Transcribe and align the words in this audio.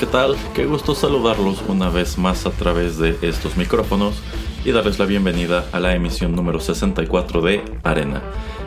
¿Qué 0.00 0.06
tal? 0.06 0.34
Qué 0.54 0.64
gusto 0.64 0.94
saludarlos 0.94 1.62
una 1.68 1.90
vez 1.90 2.16
más 2.16 2.46
a 2.46 2.50
través 2.50 2.96
de 2.96 3.18
estos 3.20 3.58
micrófonos 3.58 4.14
y 4.64 4.72
darles 4.72 4.98
la 4.98 5.04
bienvenida 5.04 5.66
a 5.72 5.78
la 5.78 5.94
emisión 5.94 6.34
número 6.34 6.58
64 6.58 7.42
de 7.42 7.62
Arena, 7.82 8.22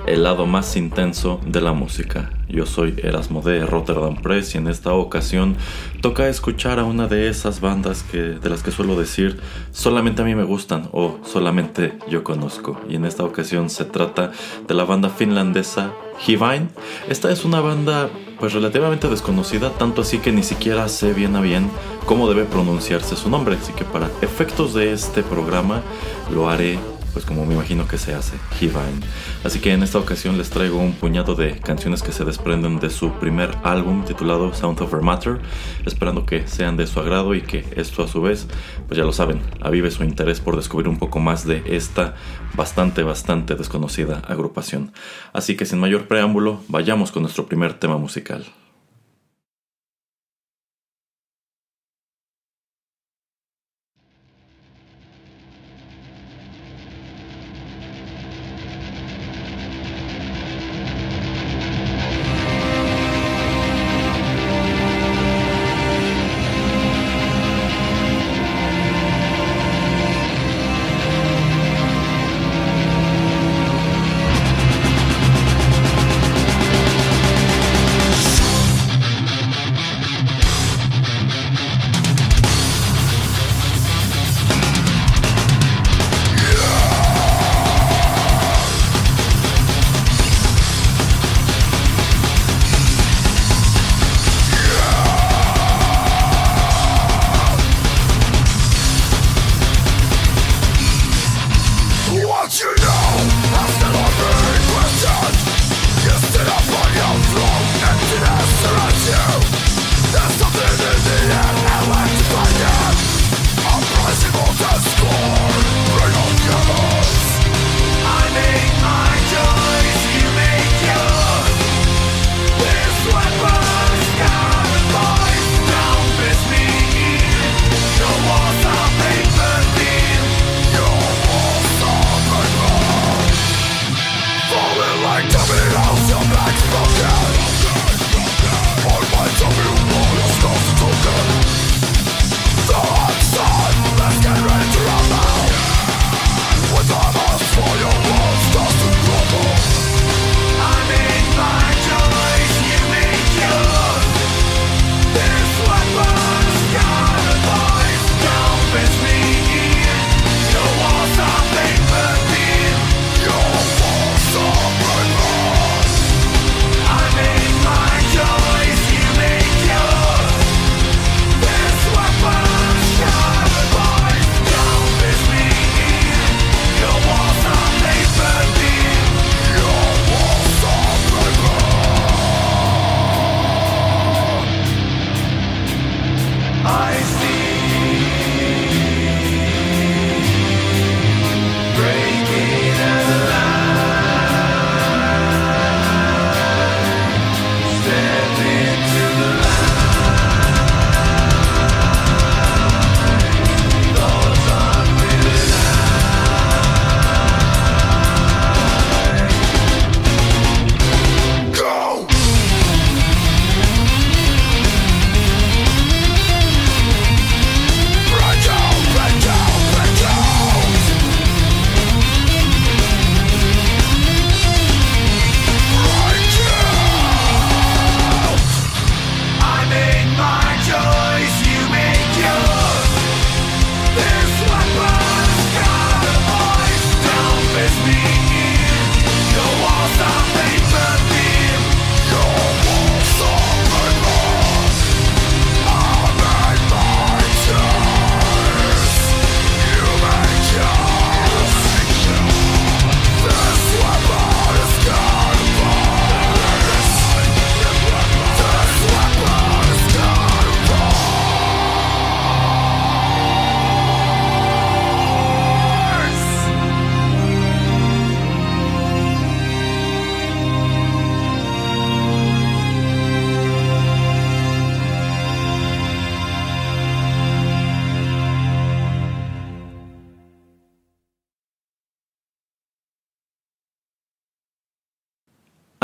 el 0.05 0.21
lado 0.21 0.45
más 0.45 0.77
intenso 0.77 1.41
de 1.43 1.59
la 1.59 1.73
música. 1.73 2.29
Yo 2.47 2.67
soy 2.67 2.93
Erasmo 3.01 3.41
de 3.41 3.65
Rotterdam 3.65 4.21
Press 4.21 4.53
y 4.53 4.59
en 4.59 4.67
esta 4.67 4.93
ocasión 4.93 5.55
toca 6.01 6.29
escuchar 6.29 6.77
a 6.77 6.83
una 6.83 7.07
de 7.07 7.29
esas 7.29 7.61
bandas 7.61 8.03
que, 8.03 8.19
de 8.19 8.49
las 8.51 8.61
que 8.61 8.69
suelo 8.69 8.95
decir 8.95 9.39
solamente 9.71 10.21
a 10.21 10.25
mí 10.25 10.35
me 10.35 10.43
gustan 10.43 10.87
o 10.91 11.17
solamente 11.25 11.97
yo 12.11 12.23
conozco. 12.23 12.79
Y 12.87 12.95
en 12.95 13.05
esta 13.05 13.23
ocasión 13.23 13.71
se 13.71 13.85
trata 13.85 14.31
de 14.67 14.73
la 14.75 14.83
banda 14.83 15.09
finlandesa 15.09 15.93
Hivine. 16.27 16.67
Esta 17.09 17.31
es 17.31 17.43
una 17.43 17.59
banda 17.59 18.11
pues 18.43 18.51
relativamente 18.51 19.07
desconocida, 19.07 19.69
tanto 19.69 20.01
así 20.01 20.19
que 20.19 20.33
ni 20.33 20.43
siquiera 20.43 20.89
sé 20.89 21.13
bien 21.13 21.37
a 21.37 21.39
bien 21.39 21.71
cómo 22.05 22.27
debe 22.27 22.43
pronunciarse 22.43 23.15
su 23.15 23.29
nombre, 23.29 23.55
así 23.55 23.71
que 23.71 23.85
para 23.85 24.09
efectos 24.21 24.73
de 24.73 24.91
este 24.91 25.23
programa 25.23 25.81
lo 26.29 26.49
haré 26.49 26.77
pues 27.13 27.25
como 27.25 27.45
me 27.45 27.53
imagino 27.53 27.87
que 27.87 27.97
se 27.97 28.13
hace, 28.13 28.35
Hivine. 28.59 29.05
Así 29.43 29.59
que 29.59 29.71
en 29.71 29.83
esta 29.83 29.99
ocasión 29.99 30.37
les 30.37 30.49
traigo 30.49 30.79
un 30.79 30.93
puñado 30.93 31.35
de 31.35 31.59
canciones 31.59 32.01
que 32.01 32.11
se 32.11 32.25
desprenden 32.25 32.79
de 32.79 32.89
su 32.89 33.11
primer 33.13 33.51
álbum 33.63 34.03
titulado 34.03 34.53
Sound 34.53 34.81
of 34.81 34.93
Matter, 35.01 35.39
esperando 35.85 36.25
que 36.25 36.47
sean 36.47 36.75
de 36.75 36.87
su 36.87 36.99
agrado 36.99 37.35
y 37.35 37.41
que 37.41 37.65
esto 37.75 38.03
a 38.03 38.07
su 38.07 38.21
vez, 38.21 38.47
pues 38.87 38.97
ya 38.97 39.03
lo 39.03 39.13
saben, 39.13 39.41
avive 39.61 39.91
su 39.91 40.03
interés 40.03 40.39
por 40.39 40.55
descubrir 40.55 40.87
un 40.87 40.97
poco 40.97 41.19
más 41.19 41.45
de 41.45 41.63
esta 41.65 42.15
bastante, 42.55 43.03
bastante 43.03 43.55
desconocida 43.55 44.21
agrupación. 44.27 44.91
Así 45.33 45.55
que 45.55 45.65
sin 45.65 45.79
mayor 45.79 46.07
preámbulo, 46.07 46.61
vayamos 46.67 47.11
con 47.11 47.23
nuestro 47.23 47.45
primer 47.45 47.73
tema 47.73 47.97
musical. 47.97 48.45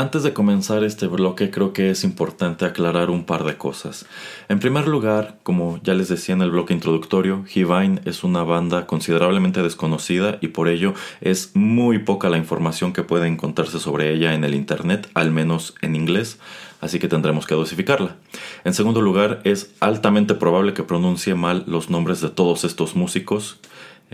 Antes 0.00 0.22
de 0.22 0.32
comenzar 0.32 0.82
este 0.82 1.06
bloque 1.08 1.50
creo 1.50 1.74
que 1.74 1.90
es 1.90 2.04
importante 2.04 2.64
aclarar 2.64 3.10
un 3.10 3.24
par 3.24 3.44
de 3.44 3.58
cosas. 3.58 4.06
En 4.48 4.58
primer 4.58 4.88
lugar, 4.88 5.36
como 5.42 5.78
ya 5.82 5.92
les 5.92 6.08
decía 6.08 6.34
en 6.34 6.40
el 6.40 6.52
bloque 6.52 6.72
introductorio, 6.72 7.44
Hivine 7.54 8.00
es 8.06 8.24
una 8.24 8.42
banda 8.42 8.86
considerablemente 8.86 9.62
desconocida 9.62 10.38
y 10.40 10.48
por 10.48 10.68
ello 10.68 10.94
es 11.20 11.50
muy 11.52 11.98
poca 11.98 12.30
la 12.30 12.38
información 12.38 12.94
que 12.94 13.02
puede 13.02 13.28
encontrarse 13.28 13.78
sobre 13.78 14.10
ella 14.14 14.32
en 14.32 14.42
el 14.42 14.54
Internet, 14.54 15.10
al 15.12 15.32
menos 15.32 15.74
en 15.82 15.94
inglés, 15.94 16.38
así 16.80 16.98
que 16.98 17.06
tendremos 17.06 17.46
que 17.46 17.54
dosificarla. 17.54 18.16
En 18.64 18.72
segundo 18.72 19.02
lugar, 19.02 19.42
es 19.44 19.74
altamente 19.80 20.32
probable 20.32 20.72
que 20.72 20.82
pronuncie 20.82 21.34
mal 21.34 21.64
los 21.66 21.90
nombres 21.90 22.22
de 22.22 22.30
todos 22.30 22.64
estos 22.64 22.96
músicos, 22.96 23.58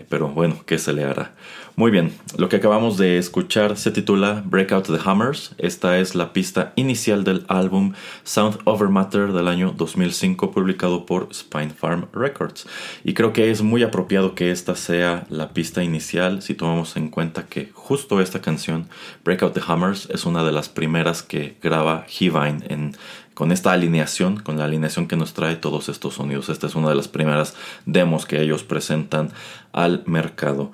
pero 0.09 0.29
bueno, 0.29 0.57
¿qué 0.67 0.79
se 0.79 0.93
le 0.93 1.05
hará? 1.05 1.35
Muy 1.79 1.91
bien, 1.91 2.13
lo 2.39 2.49
que 2.49 2.57
acabamos 2.57 2.97
de 2.97 3.19
escuchar 3.19 3.77
se 3.77 3.91
titula 3.91 4.43
Breakout 4.47 4.87
the 4.87 4.99
Hammers. 5.05 5.55
Esta 5.59 5.99
es 5.99 6.15
la 6.15 6.33
pista 6.33 6.73
inicial 6.75 7.23
del 7.23 7.45
álbum 7.49 7.93
Sound 8.25 8.59
Over 8.65 8.89
Matter 8.89 9.33
del 9.33 9.47
año 9.47 9.75
2005 9.77 10.53
publicado 10.53 11.05
por 11.05 11.29
Spine 11.35 11.71
Farm 11.71 12.07
Records. 12.15 12.67
Y 13.05 13.13
creo 13.13 13.35
que 13.35 13.51
es 13.51 13.61
muy 13.61 13.83
apropiado 13.83 14.35
que 14.35 14.51
esta 14.51 14.75
sea 14.75 15.27
la 15.29 15.51
pista 15.51 15.85
inicial 15.85 16.41
si 16.41 16.55
tomamos 16.55 16.97
en 16.97 17.11
cuenta 17.11 17.47
que 17.47 17.71
justo 17.75 18.23
esta 18.23 18.41
canción, 18.41 18.89
Breakout 19.23 19.53
the 19.53 19.61
Hammers, 19.67 20.09
es 20.11 20.25
una 20.25 20.45
de 20.45 20.53
las 20.53 20.71
primeras 20.71 21.23
que 21.23 21.59
graba 21.63 22.07
Hivine 22.09 22.65
en 22.69 22.97
con 23.37 23.53
esta 23.53 23.73
alineación, 23.73 24.39
con 24.39 24.57
la 24.57 24.65
alineación 24.65 25.09
que 25.09 25.17
nos 25.19 25.35
trae 25.35 25.57
todos 25.57 25.91
estos 25.91 26.15
sonidos. 26.15 26.49
Esta 26.49 26.69
es 26.69 26.75
una 26.75 26.89
de 26.89 26.95
las 26.95 27.07
primeras 27.07 27.55
demos 27.85 28.25
que 28.25 28.41
ellos 28.41 28.65
presentan 28.65 29.31
al 29.73 30.03
mercado. 30.07 30.73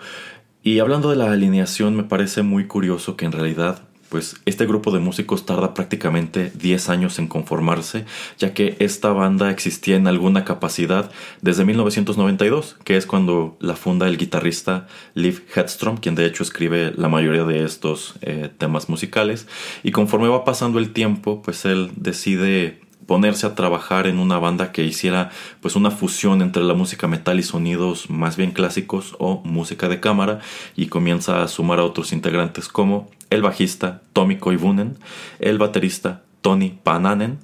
Y 0.63 0.79
hablando 0.79 1.11
de 1.11 1.17
la 1.17 1.33
alineación, 1.33 1.97
me 1.97 2.05
parece 2.05 2.43
muy 2.43 2.69
curioso 2.69 3.17
que 3.17 3.25
en 3.25 3.33
realidad 3.33 3.83
pues 4.13 4.37
este 4.45 4.67
grupo 4.67 4.91
de 4.91 4.99
músicos 4.99 5.47
tarda 5.47 5.73
prácticamente 5.73 6.53
10 6.55 6.91
años 6.91 7.19
en 7.19 7.29
conformarse, 7.29 8.05
ya 8.37 8.53
que 8.53 8.77
esta 8.79 9.11
banda 9.11 9.51
existía 9.51 9.97
en 9.97 10.07
alguna 10.07 10.45
capacidad 10.45 11.11
desde 11.41 11.65
1992, 11.65 12.77
que 12.85 12.99
es 12.99 13.07
cuando 13.07 13.57
la 13.59 13.75
funda 13.75 14.09
el 14.09 14.19
guitarrista 14.19 14.87
Liv 15.15 15.43
Hedstrom, 15.57 15.97
quien 15.97 16.15
de 16.15 16.27
hecho 16.27 16.43
escribe 16.43 16.93
la 16.95 17.09
mayoría 17.09 17.45
de 17.45 17.65
estos 17.65 18.17
eh, 18.21 18.51
temas 18.59 18.91
musicales, 18.91 19.49
y 19.83 19.93
conforme 19.93 20.29
va 20.29 20.45
pasando 20.45 20.79
el 20.79 20.93
tiempo, 20.93 21.41
pues 21.41 21.65
él 21.65 21.91
decide 21.97 22.83
ponerse 23.07 23.47
a 23.47 23.55
trabajar 23.55 24.07
en 24.07 24.19
una 24.19 24.39
banda 24.39 24.73
que 24.73 24.85
hiciera 24.85 25.31
pues 25.61 25.75
una 25.75 25.91
fusión 25.91 26.43
entre 26.43 26.63
la 26.63 26.75
música 26.75 27.09
metal 27.09 27.39
y 27.41 27.43
sonidos 27.43 28.11
más 28.11 28.37
bien 28.37 28.53
clásicos 28.53 29.17
o 29.19 29.41
música 29.45 29.89
de 29.89 30.01
cámara 30.01 30.41
y 30.77 30.87
comienza 30.87 31.43
a 31.43 31.49
sumar 31.49 31.79
a 31.79 31.85
otros 31.85 32.13
integrantes 32.13 32.69
como 32.69 33.11
el 33.33 33.43
bajista 33.43 34.03
Tommy 34.13 34.37
Koivunen, 34.37 34.99
el 35.39 35.59
baterista 35.59 36.23
Tony 36.41 36.79
Pananen, 36.83 37.39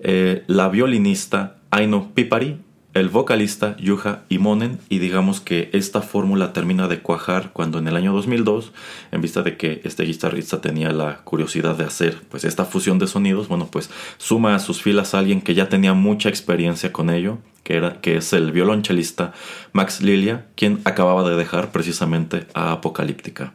eh, 0.00 0.44
la 0.46 0.68
violinista 0.68 1.56
Aino 1.70 2.10
Pipari 2.14 2.58
el 2.94 3.08
vocalista 3.08 3.76
Yuha 3.78 4.24
Imonen 4.28 4.78
y 4.88 4.98
digamos 4.98 5.40
que 5.40 5.70
esta 5.72 6.02
fórmula 6.02 6.52
termina 6.52 6.88
de 6.88 7.00
cuajar 7.00 7.50
cuando 7.52 7.78
en 7.78 7.88
el 7.88 7.96
año 7.96 8.12
2002, 8.12 8.72
en 9.12 9.20
vista 9.22 9.42
de 9.42 9.56
que 9.56 9.80
este 9.84 10.04
guitarrista 10.04 10.60
tenía 10.60 10.92
la 10.92 11.18
curiosidad 11.24 11.76
de 11.76 11.84
hacer 11.84 12.20
pues 12.28 12.44
esta 12.44 12.64
fusión 12.64 12.98
de 12.98 13.06
sonidos, 13.06 13.48
bueno 13.48 13.68
pues 13.70 13.90
suma 14.18 14.54
a 14.54 14.58
sus 14.58 14.82
filas 14.82 15.14
a 15.14 15.20
alguien 15.20 15.40
que 15.40 15.54
ya 15.54 15.68
tenía 15.68 15.94
mucha 15.94 16.28
experiencia 16.28 16.92
con 16.92 17.08
ello, 17.08 17.38
que, 17.64 17.76
era, 17.76 18.00
que 18.00 18.16
es 18.16 18.32
el 18.34 18.52
violonchelista 18.52 19.32
Max 19.72 20.02
Lilia, 20.02 20.46
quien 20.54 20.80
acababa 20.84 21.28
de 21.28 21.36
dejar 21.36 21.72
precisamente 21.72 22.46
a 22.52 22.72
Apocalíptica. 22.72 23.54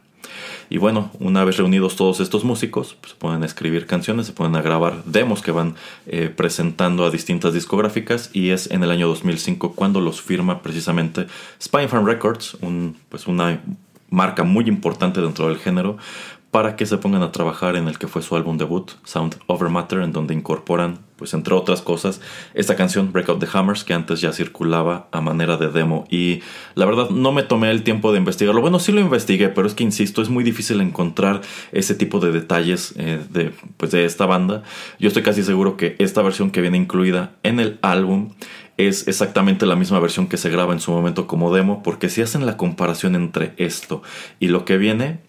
Y 0.70 0.78
bueno, 0.78 1.10
una 1.18 1.44
vez 1.44 1.56
reunidos 1.56 1.96
todos 1.96 2.20
estos 2.20 2.44
músicos, 2.44 2.96
pues, 3.00 3.12
se 3.12 3.18
pueden 3.18 3.44
escribir 3.44 3.86
canciones, 3.86 4.26
se 4.26 4.32
pueden 4.32 4.52
grabar 4.52 5.04
demos 5.04 5.42
que 5.42 5.50
van 5.50 5.74
eh, 6.06 6.32
presentando 6.34 7.04
a 7.04 7.10
distintas 7.10 7.54
discográficas 7.54 8.30
y 8.32 8.50
es 8.50 8.70
en 8.70 8.82
el 8.82 8.90
año 8.90 9.08
2005 9.08 9.72
cuando 9.72 10.00
los 10.00 10.20
firma 10.20 10.62
precisamente 10.62 11.26
Spine 11.60 11.88
Farm 11.88 12.06
Records, 12.06 12.54
un, 12.60 12.96
pues 13.08 13.26
una 13.26 13.60
marca 14.10 14.42
muy 14.44 14.66
importante 14.68 15.20
dentro 15.20 15.48
del 15.48 15.58
género, 15.58 15.98
para 16.58 16.74
que 16.74 16.86
se 16.86 16.98
pongan 16.98 17.22
a 17.22 17.30
trabajar 17.30 17.76
en 17.76 17.86
el 17.86 18.00
que 18.00 18.08
fue 18.08 18.20
su 18.20 18.34
álbum 18.34 18.58
debut, 18.58 18.90
Sound 19.04 19.36
Over 19.46 19.68
Matter, 19.68 20.00
en 20.00 20.10
donde 20.10 20.34
incorporan, 20.34 20.98
pues 21.14 21.32
entre 21.32 21.54
otras 21.54 21.82
cosas, 21.82 22.20
esta 22.52 22.74
canción 22.74 23.12
Breakout 23.12 23.38
the 23.38 23.46
Hammers, 23.52 23.84
que 23.84 23.94
antes 23.94 24.20
ya 24.20 24.32
circulaba 24.32 25.06
a 25.12 25.20
manera 25.20 25.56
de 25.56 25.68
demo. 25.68 26.04
Y 26.10 26.40
la 26.74 26.84
verdad 26.84 27.10
no 27.10 27.30
me 27.30 27.44
tomé 27.44 27.70
el 27.70 27.84
tiempo 27.84 28.10
de 28.10 28.18
investigarlo. 28.18 28.60
Bueno, 28.60 28.80
sí 28.80 28.90
lo 28.90 29.00
investigué, 29.00 29.50
pero 29.50 29.68
es 29.68 29.74
que 29.74 29.84
insisto, 29.84 30.20
es 30.20 30.30
muy 30.30 30.42
difícil 30.42 30.80
encontrar 30.80 31.42
ese 31.70 31.94
tipo 31.94 32.18
de 32.18 32.32
detalles 32.32 32.92
eh, 32.96 33.24
de, 33.30 33.52
pues, 33.76 33.92
de 33.92 34.04
esta 34.04 34.26
banda. 34.26 34.64
Yo 34.98 35.06
estoy 35.06 35.22
casi 35.22 35.44
seguro 35.44 35.76
que 35.76 35.94
esta 36.00 36.22
versión 36.22 36.50
que 36.50 36.60
viene 36.60 36.76
incluida 36.76 37.36
en 37.44 37.60
el 37.60 37.78
álbum 37.82 38.30
es 38.78 39.06
exactamente 39.06 39.64
la 39.64 39.76
misma 39.76 40.00
versión 40.00 40.26
que 40.26 40.36
se 40.36 40.50
graba 40.50 40.72
en 40.72 40.80
su 40.80 40.90
momento 40.90 41.28
como 41.28 41.54
demo, 41.54 41.84
porque 41.84 42.08
si 42.08 42.20
hacen 42.20 42.46
la 42.46 42.56
comparación 42.56 43.14
entre 43.14 43.52
esto 43.58 44.02
y 44.40 44.48
lo 44.48 44.64
que 44.64 44.76
viene, 44.76 45.20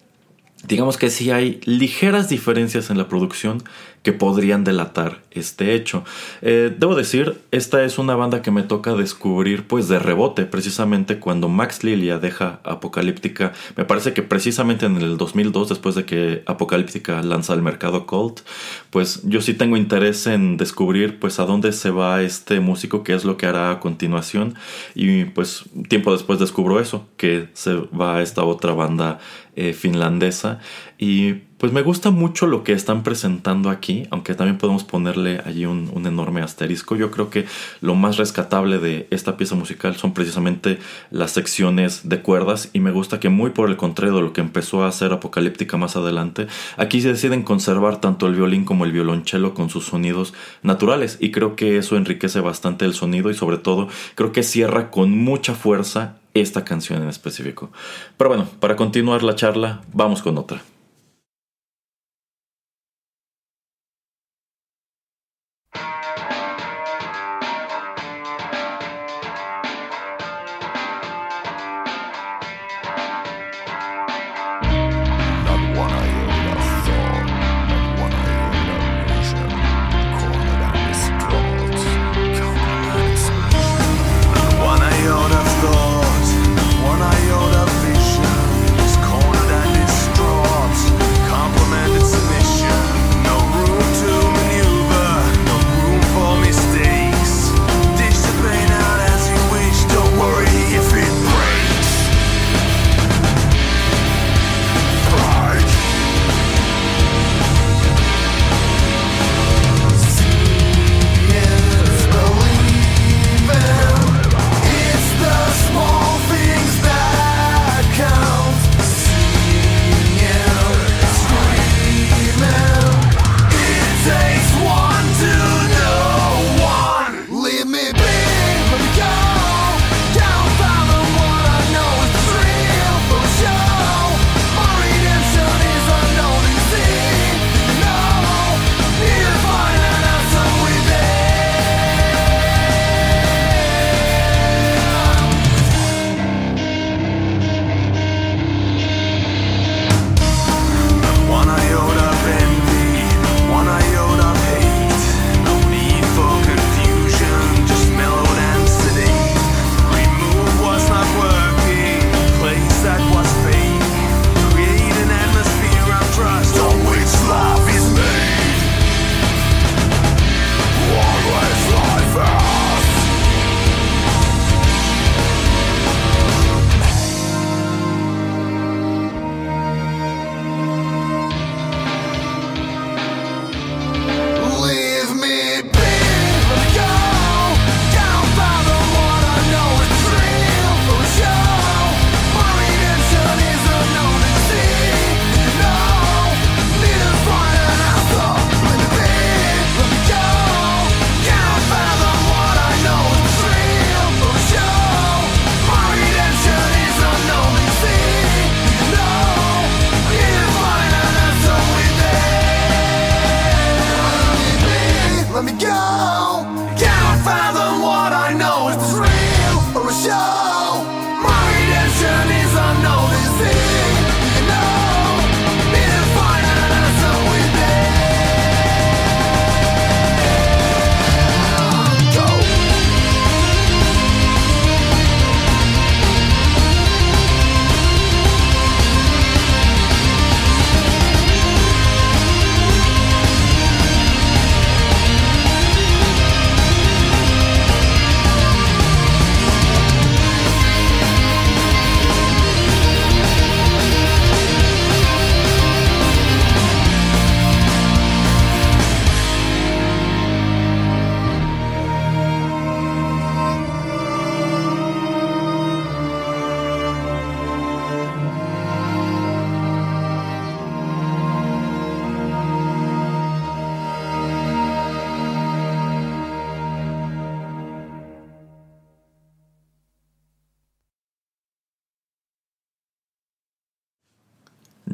digamos 0.68 0.98
que 0.98 1.10
sí 1.10 1.32
hay 1.32 1.62
ligeras 1.66 2.30
diferencias 2.30 2.90
en 2.90 2.98
la 2.98 3.08
producción 3.08 3.64
que 4.04 4.14
podrían 4.14 4.64
delatar 4.64 5.22
este 5.32 5.76
hecho. 5.76 6.04
Eh, 6.42 6.76
debo 6.78 6.96
decir, 6.96 7.42
esta 7.52 7.84
es 7.84 7.98
una 7.98 8.16
banda 8.16 8.42
que 8.42 8.52
me 8.52 8.64
toca 8.64 8.94
descubrir 8.94 9.68
pues 9.68 9.88
de 9.88 10.00
rebote, 10.00 10.46
precisamente 10.46 11.20
cuando 11.20 11.50
Max 11.50 11.84
Lilia 11.84 12.18
deja 12.18 12.60
Apocalíptica, 12.64 13.54
me 13.76 13.86
parece 13.86 14.14
que 14.14 14.24
precisamente 14.24 14.86
en 14.86 14.98
el 14.98 15.18
2002, 15.18 15.70
después 15.70 15.96
de 15.96 16.06
que 16.06 16.44
Apocalíptica 16.46 17.22
lanza 17.22 17.54
al 17.54 17.62
mercado 17.62 18.06
Colt, 18.06 18.42
pues 18.90 19.22
yo 19.24 19.42
sí 19.42 19.54
tengo 19.54 19.78
interés 19.78 20.28
en 20.28 20.58
descubrir 20.58 21.20
pues 21.20 21.40
a 21.40 21.46
dónde 21.46 21.72
se 21.72 21.90
va 21.90 22.22
este 22.22 22.60
músico, 22.60 23.04
qué 23.04 23.14
es 23.14 23.26
lo 23.26 23.38
que 23.38 23.46
hará 23.46 23.72
a 23.72 23.80
continuación. 23.80 24.56
Y 24.96 25.26
pues 25.26 25.66
tiempo 25.88 26.12
después 26.12 26.40
descubro 26.40 26.80
eso, 26.80 27.08
que 27.18 27.50
se 27.54 27.74
va 27.74 28.18
a 28.18 28.22
esta 28.22 28.44
otra 28.44 28.74
banda 28.74 29.20
eh, 29.56 29.74
finlandesa. 29.74 30.60
Y 30.98 31.49
pues 31.60 31.74
me 31.74 31.82
gusta 31.82 32.10
mucho 32.10 32.48
lo 32.48 32.64
que 32.64 32.72
están 32.72 33.04
presentando 33.04 33.70
aquí, 33.70 34.08
aunque 34.12 34.34
también 34.34 34.58
podemos 34.58 34.86
ponerle 34.86 35.42
allí 35.46 35.66
un, 35.66 35.90
enorme 36.08 36.42
asterisco. 36.42 36.96
Yo 36.96 37.12
creo 37.12 37.30
que 37.30 37.46
lo 37.82 37.96
más 37.96 38.16
rescatable 38.16 38.80
de 38.80 39.08
esta 39.12 39.36
pieza 39.36 39.56
musical 39.56 39.98
son 39.98 40.14
precisamente 40.14 40.80
las 41.12 41.32
secciones 41.32 42.08
de 42.08 42.22
cuerdas 42.22 42.70
y 42.72 42.80
me 42.80 42.92
gusta 42.92 43.20
que 43.20 43.28
muy 43.28 43.50
por 43.50 43.70
el 43.70 43.76
contrario 43.76 44.16
de 44.16 44.22
lo 44.22 44.32
que 44.32 44.40
empezó 44.40 44.84
a 44.84 44.88
hacer 44.88 45.12
Apocalíptica 45.12 45.76
más 45.76 45.98
adelante, 45.98 46.48
aquí 46.78 47.02
se 47.02 47.10
deciden 47.10 47.44
conservar 47.44 48.00
tanto 48.00 48.28
el 48.28 48.36
violín 48.36 48.64
como 48.64 48.86
el 48.86 48.94
violonchelo 48.94 49.54
con 49.54 49.70
sus 49.70 49.86
sonidos 49.86 50.34
naturales 50.64 51.18
y 51.20 51.32
creo 51.32 51.58
que 51.58 51.78
eso 51.78 51.98
enriquece 51.98 52.40
bastante 52.40 52.86
el 52.86 52.94
sonido 52.94 53.30
y 53.30 53.34
sobre 53.34 53.58
todo 53.58 53.90
creo 54.16 54.32
que 54.32 54.44
cierra 54.44 54.90
con 54.90 55.12
mucha 55.12 55.56
fuerza 55.56 56.16
esta 56.34 56.64
canción 56.64 57.04
en 57.04 57.10
específico. 57.10 57.70
Pero 58.16 58.30
bueno, 58.30 58.48
para 58.62 58.78
continuar 58.78 59.24
la 59.24 59.36
charla, 59.36 59.82
vamos 59.92 60.22
con 60.22 60.38
otra. 60.38 60.62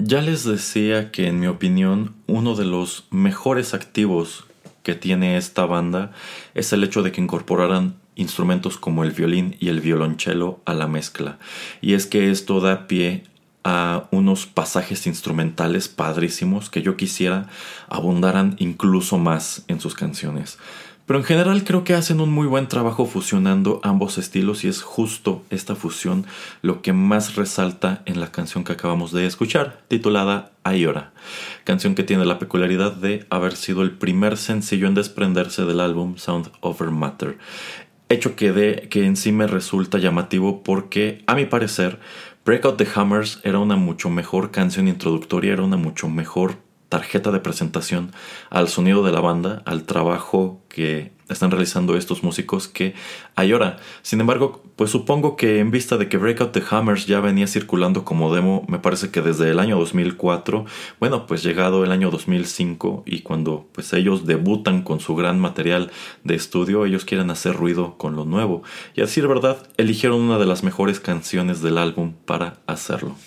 Ya 0.07 0.21
les 0.21 0.43
decía 0.43 1.09
que 1.11 1.25
en 1.25 1.39
mi 1.39 1.47
opinión 1.47 2.13
uno 2.27 2.53
de 2.53 2.63
los 2.63 3.07
mejores 3.09 3.73
activos 3.73 4.45
que 4.83 4.93
tiene 4.93 5.35
esta 5.35 5.65
banda 5.65 6.11
es 6.53 6.71
el 6.73 6.83
hecho 6.83 7.01
de 7.01 7.11
que 7.11 7.21
incorporaran 7.21 7.95
instrumentos 8.13 8.77
como 8.77 9.03
el 9.03 9.13
violín 9.13 9.55
y 9.59 9.69
el 9.69 9.81
violonchelo 9.81 10.61
a 10.63 10.75
la 10.75 10.87
mezcla. 10.87 11.39
Y 11.81 11.95
es 11.95 12.05
que 12.05 12.29
esto 12.29 12.59
da 12.59 12.85
pie 12.85 13.23
a 13.63 14.07
unos 14.11 14.45
pasajes 14.45 15.07
instrumentales 15.07 15.87
padrísimos 15.87 16.69
que 16.69 16.83
yo 16.83 16.97
quisiera 16.97 17.49
abundaran 17.89 18.57
incluso 18.59 19.17
más 19.17 19.65
en 19.67 19.79
sus 19.79 19.95
canciones. 19.95 20.59
Pero 21.05 21.19
en 21.19 21.25
general 21.25 21.63
creo 21.63 21.83
que 21.83 21.93
hacen 21.93 22.19
un 22.19 22.31
muy 22.31 22.47
buen 22.47 22.67
trabajo 22.67 23.05
fusionando 23.05 23.79
ambos 23.83 24.17
estilos 24.17 24.63
y 24.63 24.69
es 24.69 24.81
justo 24.81 25.43
esta 25.51 25.75
fusión 25.75 26.25
lo 26.63 26.81
que 26.81 26.93
más 26.93 27.35
resalta 27.35 28.01
en 28.05 28.19
la 28.19 28.31
canción 28.31 28.63
que 28.63 28.73
acabamos 28.73 29.11
de 29.11 29.27
escuchar, 29.27 29.83
titulada 29.87 30.51
Ayora, 30.63 31.13
canción 31.63 31.93
que 31.93 32.03
tiene 32.03 32.25
la 32.25 32.39
peculiaridad 32.39 32.93
de 32.93 33.27
haber 33.29 33.55
sido 33.55 33.83
el 33.83 33.91
primer 33.91 34.35
sencillo 34.37 34.87
en 34.87 34.95
desprenderse 34.95 35.63
del 35.65 35.79
álbum 35.79 36.17
Sound 36.17 36.51
Over 36.61 36.89
Matter. 36.89 37.37
Hecho 38.09 38.35
que, 38.35 38.51
de, 38.51 38.87
que 38.89 39.05
en 39.05 39.15
sí 39.15 39.31
me 39.31 39.45
resulta 39.45 39.99
llamativo 39.99 40.63
porque, 40.63 41.23
a 41.27 41.35
mi 41.35 41.45
parecer, 41.45 41.99
Breakout 42.45 42.77
the 42.77 42.87
Hammers 42.93 43.39
era 43.43 43.59
una 43.59 43.75
mucho 43.75 44.09
mejor 44.09 44.51
canción 44.51 44.87
introductoria, 44.87 45.53
era 45.53 45.63
una 45.63 45.77
mucho 45.77 46.07
mejor 46.09 46.64
tarjeta 46.95 47.29
de 47.29 47.41
presentación 47.41 48.13
al 48.49 48.69
sonido 48.69 49.03
de 49.03 49.11
la 49.11 49.19
banda, 49.19 49.61
al 49.65 49.83
trabajo 49.83 50.61
que 50.69 51.11
están 51.27 51.51
realizando 51.51 51.97
estos 51.97 52.23
músicos 52.23 52.69
que 52.69 52.93
hay 53.35 53.51
ahora. 53.51 53.75
Sin 54.01 54.21
embargo, 54.21 54.63
pues 54.77 54.91
supongo 54.91 55.35
que 55.35 55.59
en 55.59 55.71
vista 55.71 55.97
de 55.97 56.07
que 56.07 56.15
Breakout 56.15 56.53
the 56.53 56.63
Hammers 56.69 57.05
ya 57.05 57.19
venía 57.19 57.47
circulando 57.47 58.05
como 58.05 58.33
demo, 58.33 58.63
me 58.69 58.79
parece 58.79 59.11
que 59.11 59.21
desde 59.21 59.51
el 59.51 59.59
año 59.59 59.77
2004, 59.77 60.63
bueno, 61.01 61.27
pues 61.27 61.43
llegado 61.43 61.83
el 61.83 61.91
año 61.91 62.09
2005 62.11 63.03
y 63.05 63.23
cuando 63.23 63.67
pues 63.73 63.91
ellos 63.91 64.25
debutan 64.25 64.81
con 64.81 65.01
su 65.01 65.17
gran 65.17 65.37
material 65.37 65.91
de 66.23 66.35
estudio, 66.35 66.85
ellos 66.85 67.03
quieren 67.03 67.29
hacer 67.29 67.57
ruido 67.57 67.97
con 67.97 68.15
lo 68.15 68.23
nuevo. 68.23 68.63
Y 68.95 69.01
a 69.01 69.03
decir 69.03 69.27
verdad, 69.27 69.67
eligieron 69.75 70.21
una 70.21 70.37
de 70.37 70.45
las 70.45 70.63
mejores 70.63 71.01
canciones 71.01 71.61
del 71.61 71.77
álbum 71.77 72.13
para 72.25 72.59
hacerlo. 72.67 73.17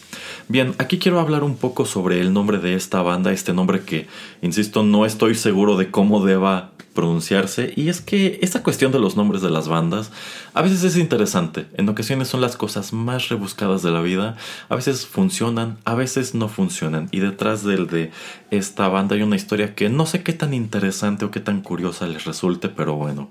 Bien, 0.50 0.75
aquí 0.78 0.99
quiero 0.99 1.21
hablar 1.21 1.45
un 1.45 1.57
poco 1.57 1.85
sobre 1.85 2.21
el 2.21 2.33
nombre 2.33 2.57
de 2.57 2.75
esta 2.75 3.02
banda, 3.02 3.33
este 3.33 3.52
nombre 3.52 3.83
que, 3.83 4.07
insisto, 4.40 4.83
no 4.83 5.05
estoy 5.05 5.35
seguro 5.35 5.76
de 5.76 5.90
cómo 5.90 6.25
deba 6.25 6.73
pronunciarse. 6.95 7.75
Y 7.76 7.90
es 7.90 8.00
que 8.00 8.38
esta 8.40 8.62
cuestión 8.62 8.90
de 8.90 8.99
los 8.99 9.14
nombres 9.14 9.43
de 9.43 9.50
las 9.50 9.69
bandas 9.69 10.11
a 10.55 10.62
veces 10.62 10.85
es 10.85 10.97
interesante. 10.97 11.67
En 11.75 11.87
ocasiones 11.87 12.28
son 12.28 12.40
las 12.40 12.57
cosas 12.57 12.95
más 12.95 13.28
rebuscadas 13.28 13.83
de 13.83 13.90
la 13.90 14.00
vida. 14.00 14.38
A 14.71 14.75
veces 14.75 15.07
funcionan, 15.07 15.76
a 15.85 15.95
veces 15.95 16.35
no 16.35 16.49
funcionan. 16.49 17.09
Y 17.12 17.21
detrás 17.21 17.62
del 17.62 17.87
de 17.87 18.11
esta 18.50 18.88
banda 18.88 19.17
hay 19.17 19.23
una 19.23 19.37
historia 19.37 19.75
que 19.75 19.90
no 19.90 20.07
sé 20.07 20.23
qué 20.23 20.33
tan 20.33 20.55
interesante 20.55 21.26
o 21.26 21.31
qué 21.31 21.40
tan 21.40 21.61
curiosa 21.61 22.07
les 22.07 22.25
resulte, 22.25 22.71
pero 22.71 22.95
bueno. 22.95 23.28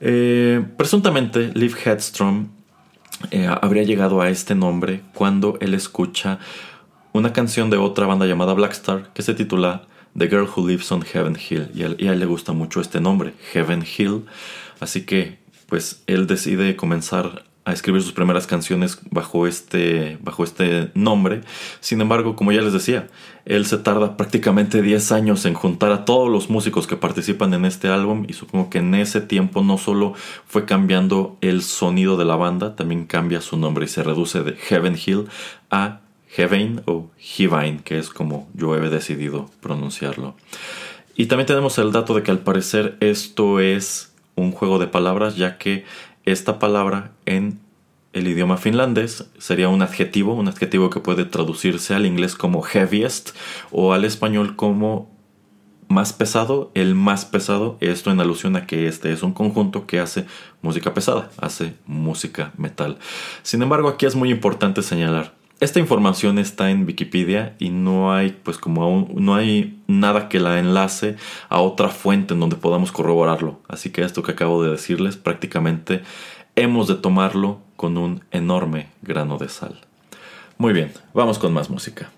Eh, 0.00 0.62
presuntamente, 0.76 1.52
Liv 1.54 1.74
Headstrom 1.82 2.57
eh, 3.30 3.48
habría 3.60 3.82
llegado 3.82 4.20
a 4.20 4.30
este 4.30 4.54
nombre 4.54 5.02
cuando 5.14 5.58
él 5.60 5.74
escucha 5.74 6.38
una 7.12 7.32
canción 7.32 7.70
de 7.70 7.76
otra 7.76 8.06
banda 8.06 8.26
llamada 8.26 8.54
Blackstar 8.54 9.12
que 9.12 9.22
se 9.22 9.34
titula 9.34 9.86
The 10.16 10.28
Girl 10.28 10.48
Who 10.54 10.68
Lives 10.68 10.90
on 10.92 11.02
Heaven 11.02 11.36
Hill. 11.36 11.70
Y 11.74 11.82
a, 11.82 12.12
él, 12.12 12.18
le 12.18 12.26
gusta 12.26 12.52
mucho 12.52 12.80
este 12.80 13.00
nombre, 13.00 13.34
Heaven 13.52 13.84
Hill, 13.84 14.24
así 14.80 15.04
que 15.04 15.38
pues 15.66 16.02
él 16.06 16.26
decide 16.26 16.76
comenzar 16.76 17.44
a 17.68 17.72
escribir 17.74 18.00
sus 18.00 18.12
primeras 18.12 18.46
canciones 18.46 18.98
bajo 19.10 19.46
este, 19.46 20.16
bajo 20.22 20.42
este 20.42 20.90
nombre. 20.94 21.42
Sin 21.80 22.00
embargo, 22.00 22.34
como 22.34 22.50
ya 22.50 22.62
les 22.62 22.72
decía, 22.72 23.08
él 23.44 23.66
se 23.66 23.76
tarda 23.76 24.16
prácticamente 24.16 24.80
10 24.80 25.12
años 25.12 25.44
en 25.44 25.52
juntar 25.52 25.92
a 25.92 26.06
todos 26.06 26.30
los 26.30 26.48
músicos 26.48 26.86
que 26.86 26.96
participan 26.96 27.52
en 27.52 27.66
este 27.66 27.88
álbum 27.88 28.24
y 28.26 28.32
supongo 28.32 28.70
que 28.70 28.78
en 28.78 28.94
ese 28.94 29.20
tiempo 29.20 29.62
no 29.62 29.76
solo 29.76 30.14
fue 30.46 30.64
cambiando 30.64 31.36
el 31.42 31.60
sonido 31.62 32.16
de 32.16 32.24
la 32.24 32.36
banda, 32.36 32.74
también 32.74 33.04
cambia 33.04 33.42
su 33.42 33.58
nombre 33.58 33.84
y 33.84 33.88
se 33.88 34.02
reduce 34.02 34.42
de 34.42 34.54
Heaven 34.54 34.96
Hill 35.04 35.26
a 35.70 36.00
Heaven 36.28 36.82
o 36.86 37.10
Hivine, 37.18 37.82
que 37.84 37.98
es 37.98 38.08
como 38.08 38.48
yo 38.54 38.74
he 38.76 38.88
decidido 38.88 39.50
pronunciarlo. 39.60 40.36
Y 41.16 41.26
también 41.26 41.46
tenemos 41.46 41.76
el 41.76 41.92
dato 41.92 42.14
de 42.14 42.22
que 42.22 42.30
al 42.30 42.38
parecer 42.38 42.96
esto 43.00 43.60
es 43.60 44.14
un 44.36 44.52
juego 44.52 44.78
de 44.78 44.86
palabras, 44.86 45.36
ya 45.36 45.58
que 45.58 45.84
esta 46.32 46.58
palabra 46.58 47.12
en 47.26 47.60
el 48.12 48.26
idioma 48.26 48.56
finlandés 48.56 49.30
sería 49.38 49.68
un 49.68 49.82
adjetivo, 49.82 50.34
un 50.34 50.48
adjetivo 50.48 50.90
que 50.90 51.00
puede 51.00 51.24
traducirse 51.24 51.94
al 51.94 52.06
inglés 52.06 52.34
como 52.34 52.62
heaviest 52.62 53.30
o 53.70 53.92
al 53.92 54.04
español 54.04 54.56
como 54.56 55.10
más 55.88 56.12
pesado, 56.12 56.70
el 56.74 56.94
más 56.94 57.24
pesado, 57.24 57.78
esto 57.80 58.10
en 58.10 58.20
alusión 58.20 58.56
a 58.56 58.66
que 58.66 58.86
este 58.86 59.12
es 59.12 59.22
un 59.22 59.32
conjunto 59.32 59.86
que 59.86 60.00
hace 60.00 60.26
música 60.60 60.92
pesada, 60.92 61.30
hace 61.38 61.74
música 61.86 62.52
metal. 62.58 62.98
Sin 63.42 63.62
embargo, 63.62 63.88
aquí 63.88 64.04
es 64.04 64.14
muy 64.14 64.30
importante 64.30 64.82
señalar, 64.82 65.34
esta 65.60 65.80
información 65.80 66.38
está 66.38 66.70
en 66.70 66.86
Wikipedia 66.86 67.56
y 67.58 67.70
no 67.70 68.12
hay 68.12 68.30
pues 68.42 68.58
como 68.58 69.08
no 69.14 69.34
hay 69.34 69.80
nada 69.86 70.28
que 70.28 70.40
la 70.40 70.58
enlace 70.58 71.16
a 71.48 71.60
otra 71.60 71.88
fuente 71.88 72.34
en 72.34 72.40
donde 72.40 72.56
podamos 72.56 72.92
corroborarlo. 72.92 73.60
Así 73.68 73.90
que 73.90 74.02
esto 74.02 74.22
que 74.22 74.32
acabo 74.32 74.62
de 74.62 74.70
decirles 74.70 75.16
prácticamente 75.16 76.02
hemos 76.54 76.88
de 76.88 76.94
tomarlo 76.94 77.60
con 77.76 77.98
un 77.98 78.22
enorme 78.30 78.88
grano 79.02 79.38
de 79.38 79.48
sal. 79.48 79.80
Muy 80.58 80.72
bien, 80.72 80.92
vamos 81.14 81.38
con 81.38 81.52
más 81.52 81.70
música. 81.70 82.10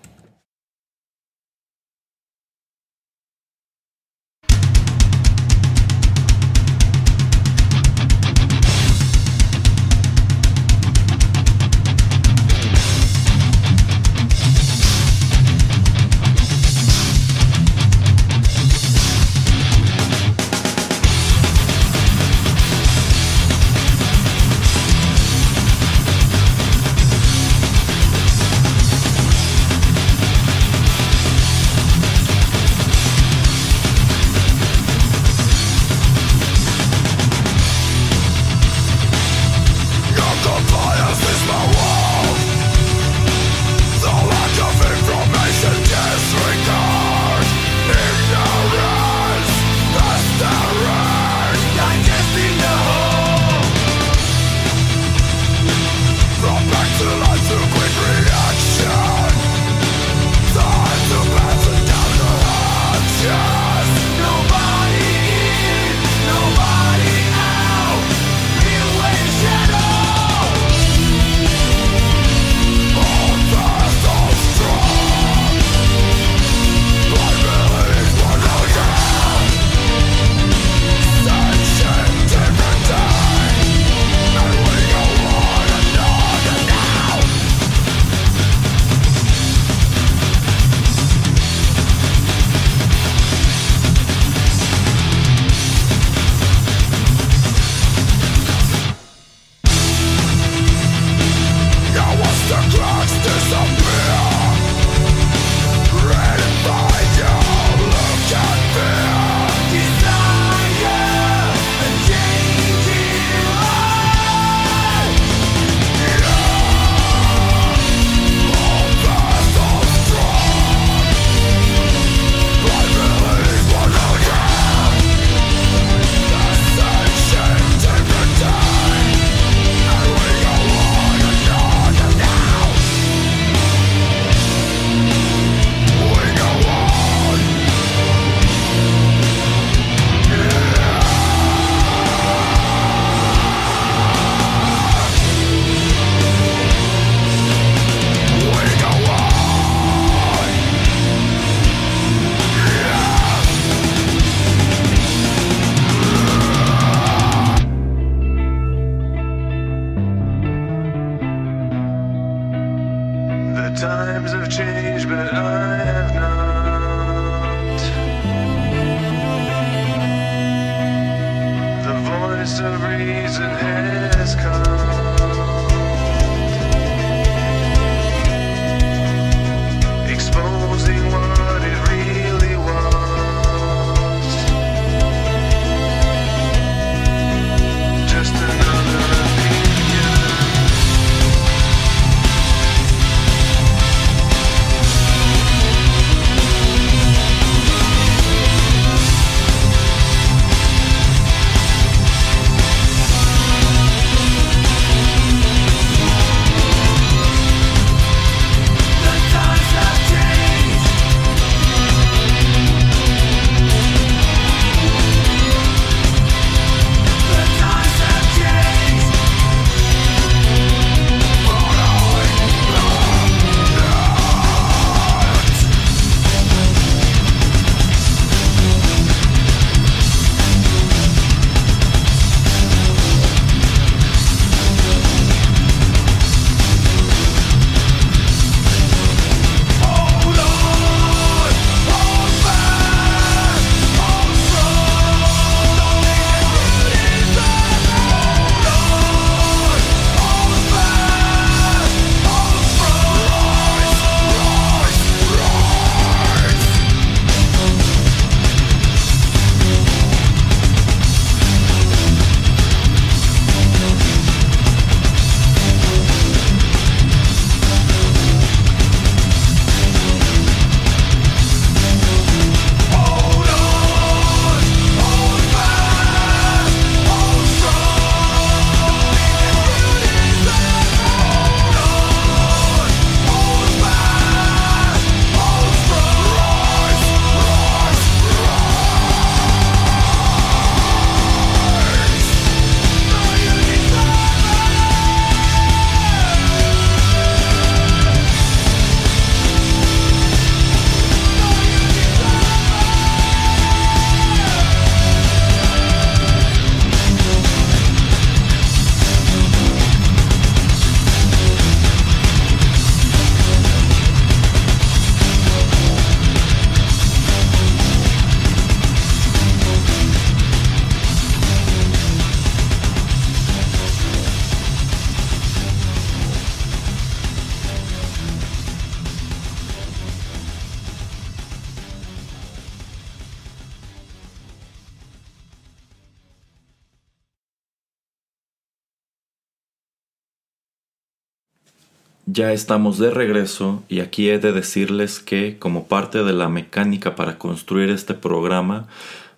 Ya 342.33 342.53
estamos 342.53 342.97
de 342.97 343.11
regreso 343.11 343.83
y 343.89 343.99
aquí 343.99 344.29
he 344.29 344.39
de 344.39 344.53
decirles 344.53 345.19
que 345.19 345.59
como 345.59 345.87
parte 345.87 346.23
de 346.23 346.31
la 346.31 346.47
mecánica 346.47 347.13
para 347.13 347.37
construir 347.37 347.89
este 347.89 348.13
programa, 348.13 348.87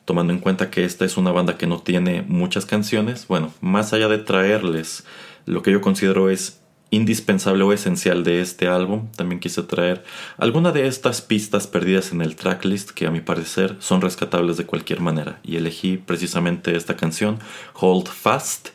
tomando 0.05 0.31
en 0.31 0.37
cuenta 0.37 0.69
que 0.69 0.85
esta 0.85 1.03
es 1.03 1.17
una 1.17 1.31
banda 1.31 1.57
que 1.57 1.65
no 1.65 1.79
tiene 1.79 2.21
muchas 2.27 2.67
canciones, 2.67 3.27
bueno, 3.27 3.51
más 3.61 3.93
allá 3.93 4.09
de 4.09 4.19
traerles 4.19 5.05
lo 5.47 5.63
que 5.63 5.71
yo 5.71 5.81
considero 5.81 6.29
es 6.29 6.59
indispensable 6.91 7.63
o 7.63 7.73
esencial 7.73 8.23
de 8.23 8.41
este 8.41 8.67
álbum, 8.67 9.07
también 9.15 9.39
quise 9.39 9.63
traer 9.63 10.03
alguna 10.37 10.71
de 10.71 10.85
estas 10.85 11.23
pistas 11.23 11.65
perdidas 11.65 12.11
en 12.11 12.21
el 12.21 12.35
tracklist 12.35 12.91
que 12.91 13.07
a 13.07 13.11
mi 13.11 13.21
parecer 13.21 13.75
son 13.79 14.01
rescatables 14.01 14.57
de 14.57 14.67
cualquier 14.67 14.99
manera. 14.99 15.39
Y 15.41 15.55
elegí 15.55 15.97
precisamente 15.97 16.75
esta 16.75 16.95
canción, 16.95 17.39
Hold 17.73 18.09
Fast, 18.09 18.69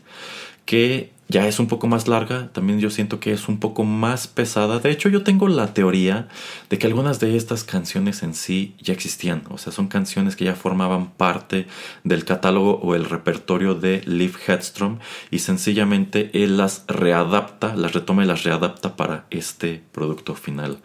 que 0.64 1.12
ya 1.28 1.46
es 1.46 1.58
un 1.58 1.66
poco 1.66 1.86
más 1.86 2.08
larga, 2.08 2.48
también 2.52 2.80
yo 2.80 2.88
siento 2.88 3.20
que 3.20 3.32
es 3.32 3.48
un 3.48 3.60
poco 3.60 3.84
más 3.84 4.26
pesada. 4.26 4.78
De 4.78 4.90
hecho, 4.90 5.10
yo 5.10 5.22
tengo 5.22 5.46
la 5.48 5.74
teoría 5.74 6.28
de 6.70 6.78
que 6.78 6.86
algunas 6.86 7.20
de 7.20 7.36
estas 7.36 7.64
canciones 7.64 8.22
en 8.22 8.34
sí 8.34 8.74
ya 8.80 8.94
existían, 8.94 9.42
o 9.50 9.58
sea, 9.58 9.70
son 9.70 9.88
canciones 9.88 10.36
que 10.36 10.46
ya 10.46 10.54
formaban 10.54 11.10
parte 11.10 11.66
del 12.02 12.24
catálogo 12.24 12.80
o 12.82 12.94
el 12.94 13.04
repertorio 13.04 13.74
de 13.74 14.00
Liv 14.06 14.36
Headstrom 14.46 15.00
y 15.30 15.40
sencillamente 15.40 16.30
él 16.32 16.56
las 16.56 16.84
readapta, 16.88 17.76
las 17.76 17.92
retoma 17.92 18.24
y 18.24 18.26
las 18.26 18.44
readapta 18.44 18.96
para 18.96 19.26
este 19.30 19.82
producto 19.92 20.34
final. 20.34 20.78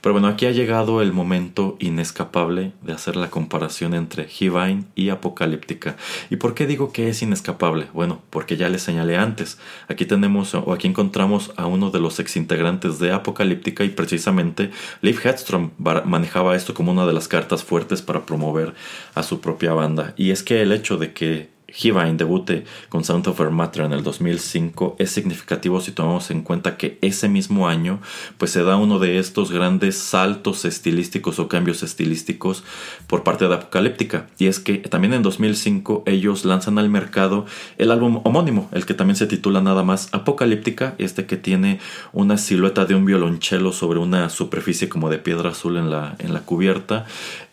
Pero 0.00 0.12
bueno, 0.12 0.28
aquí 0.28 0.46
ha 0.46 0.52
llegado 0.52 1.02
el 1.02 1.12
momento 1.12 1.76
inescapable 1.80 2.72
de 2.82 2.92
hacer 2.92 3.16
la 3.16 3.30
comparación 3.30 3.94
entre 3.94 4.28
Hivine 4.28 4.84
y 4.94 5.08
Apocalíptica. 5.08 5.96
¿Y 6.30 6.36
por 6.36 6.54
qué 6.54 6.68
digo 6.68 6.92
que 6.92 7.08
es 7.08 7.20
inescapable? 7.20 7.88
Bueno, 7.92 8.22
porque 8.30 8.56
ya 8.56 8.68
les 8.68 8.82
señalé 8.82 9.16
antes 9.16 9.58
Aquí 9.88 10.04
tenemos 10.04 10.54
o 10.54 10.72
aquí 10.72 10.86
encontramos 10.86 11.52
a 11.56 11.66
uno 11.66 11.90
de 11.90 11.98
los 11.98 12.20
exintegrantes 12.20 12.98
de 12.98 13.12
Apocalíptica 13.12 13.84
y 13.84 13.88
precisamente 13.88 14.70
Liv 15.00 15.18
Headstrom 15.24 15.70
manejaba 16.04 16.56
esto 16.56 16.74
como 16.74 16.92
una 16.92 17.06
de 17.06 17.12
las 17.12 17.28
cartas 17.28 17.64
fuertes 17.64 18.02
para 18.02 18.26
promover 18.26 18.74
a 19.14 19.22
su 19.22 19.40
propia 19.40 19.72
banda. 19.72 20.14
Y 20.16 20.30
es 20.30 20.42
que 20.42 20.62
el 20.62 20.72
hecho 20.72 20.96
de 20.98 21.12
que 21.12 21.57
Hivine 21.68 22.14
debute 22.14 22.64
con 22.88 23.04
Sound 23.04 23.28
of 23.28 23.40
Matter 23.50 23.84
en 23.84 23.92
el 23.92 24.02
2005 24.02 24.96
es 24.98 25.10
significativo 25.10 25.80
si 25.82 25.92
tomamos 25.92 26.30
en 26.30 26.42
cuenta 26.42 26.78
que 26.78 26.98
ese 27.02 27.28
mismo 27.28 27.68
año 27.68 28.00
pues 28.38 28.52
se 28.52 28.62
da 28.62 28.76
uno 28.76 28.98
de 28.98 29.18
estos 29.18 29.52
grandes 29.52 29.98
saltos 29.98 30.64
estilísticos 30.64 31.38
o 31.38 31.48
cambios 31.48 31.82
estilísticos 31.82 32.64
por 33.06 33.22
parte 33.22 33.46
de 33.48 33.54
Apocalíptica. 33.54 34.28
Y 34.38 34.46
es 34.46 34.60
que 34.60 34.78
también 34.78 35.12
en 35.12 35.22
2005 35.22 36.04
ellos 36.06 36.46
lanzan 36.46 36.78
al 36.78 36.88
mercado 36.88 37.44
el 37.76 37.90
álbum 37.90 38.22
homónimo 38.24 38.70
el 38.72 38.86
que 38.86 38.94
también 38.94 39.16
se 39.16 39.26
titula 39.26 39.60
nada 39.60 39.82
más 39.82 40.08
Apocalíptica 40.12 40.94
este 40.98 41.26
que 41.26 41.36
tiene 41.36 41.80
una 42.12 42.38
silueta 42.38 42.86
de 42.86 42.94
un 42.94 43.04
violonchelo 43.04 43.72
sobre 43.72 43.98
una 43.98 44.30
superficie 44.30 44.88
como 44.88 45.10
de 45.10 45.18
piedra 45.18 45.50
azul 45.50 45.76
en 45.76 45.90
la, 45.90 46.16
en 46.18 46.32
la 46.32 46.40
cubierta. 46.40 47.04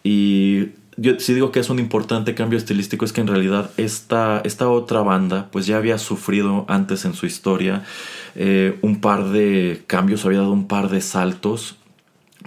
Y 0.03 0.69
yo 0.97 1.19
sí 1.19 1.33
digo 1.33 1.51
que 1.51 1.59
es 1.59 1.69
un 1.69 1.79
importante 1.79 2.35
cambio 2.35 2.57
estilístico 2.57 3.05
es 3.05 3.13
que 3.13 3.21
en 3.21 3.27
realidad 3.27 3.71
esta, 3.77 4.41
esta 4.45 4.69
otra 4.69 5.01
banda 5.01 5.49
pues 5.51 5.65
ya 5.65 5.77
había 5.77 5.97
sufrido 5.97 6.65
antes 6.67 7.05
en 7.05 7.13
su 7.13 7.25
historia 7.25 7.83
eh, 8.35 8.77
un 8.81 9.01
par 9.01 9.29
de 9.29 9.83
cambios, 9.87 10.25
había 10.25 10.39
dado 10.39 10.51
un 10.51 10.67
par 10.67 10.89
de 10.89 11.01
saltos 11.01 11.77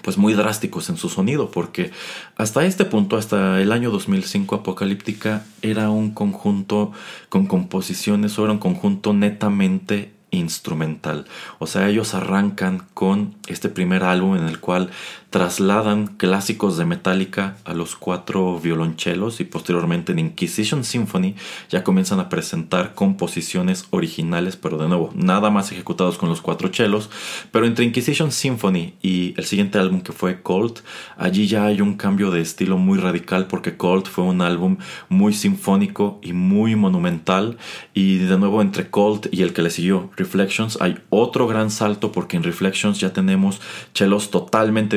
pues 0.03 0.17
muy 0.17 0.35
drásticos 0.35 0.89
en 0.91 0.97
su 0.97 1.09
sonido 1.09 1.51
porque 1.51 1.91
hasta 2.37 2.65
este 2.65 2.85
punto, 2.85 3.17
hasta 3.17 3.61
el 3.61 3.73
año 3.73 3.91
2005 3.91 4.55
Apocalíptica 4.55 5.45
era 5.63 5.91
un 5.91 6.13
conjunto 6.13 6.93
con 7.29 7.47
composiciones 7.47 8.39
o 8.39 8.45
era 8.45 8.53
un 8.53 8.59
conjunto 8.59 9.13
netamente 9.13 10.13
instrumental. 10.31 11.25
O 11.59 11.67
sea, 11.67 11.89
ellos 11.89 12.15
arrancan 12.15 12.87
con 12.95 13.35
este 13.47 13.69
primer 13.69 14.05
álbum 14.05 14.37
en 14.37 14.45
el 14.45 14.61
cual 14.61 14.91
trasladan 15.31 16.07
clásicos 16.07 16.79
de 16.79 16.87
Metallica 16.87 17.59
a 17.65 17.75
los 17.75 17.97
cuatro 17.97 18.59
violonchelos 18.59 19.41
y 19.41 19.45
posteriormente 19.45 20.13
en 20.13 20.21
Inquisition 20.21 20.85
Symphony 20.85 21.35
ya 21.69 21.85
comienzan 21.85 22.19
a 22.19 22.31
presentar 22.31 22.95
composiciones 22.95 23.87
originales, 23.91 24.57
pero 24.57 24.79
de 24.79 24.89
nuevo, 24.89 25.11
nada 25.15 25.51
más 25.51 25.71
ejecutados 25.71 26.17
con 26.17 26.31
los 26.31 26.41
cuatro 26.41 26.69
chelos. 26.69 27.11
Pero 27.53 27.67
entre 27.67 27.85
Inquisition 27.85 28.33
Symphony 28.33 28.95
y 29.03 29.35
el 29.37 29.45
siguiente 29.45 29.79
álbum 29.79 30.01
que 30.01 30.13
fue 30.13 30.41
Colt, 30.41 30.81
allí 31.19 31.47
ya 31.47 31.67
hay 31.67 31.83
un 31.83 31.95
cambio 31.95 32.31
de 32.31 32.41
estilo 32.41 32.79
muy 32.79 32.99
radical 32.99 33.49
porque 33.49 33.77
Colt 33.77 34.07
fue 34.07 34.25
un 34.25 34.41
álbum 34.41 34.79
muy 35.11 35.35
sinfónico 35.35 36.21
y 36.23 36.33
muy 36.33 36.75
monumental. 36.75 37.59
Y 37.93 38.17
de 38.19 38.39
nuevo 38.39 38.63
entre 38.63 38.89
Colt 38.89 39.27
y 39.31 39.43
el 39.43 39.53
que 39.53 39.63
le 39.63 39.71
siguió, 39.71 40.11
Reflections, 40.17 40.79
hay 40.81 40.99
otro 41.11 41.47
gran 41.47 41.71
salto 41.71 42.13
porque 42.13 42.39
en 42.39 42.45
Reflections 42.45 42.99
ya 42.99 43.13
tenemos 43.13 43.61
chelos 43.93 44.31
totalmente 44.31 44.97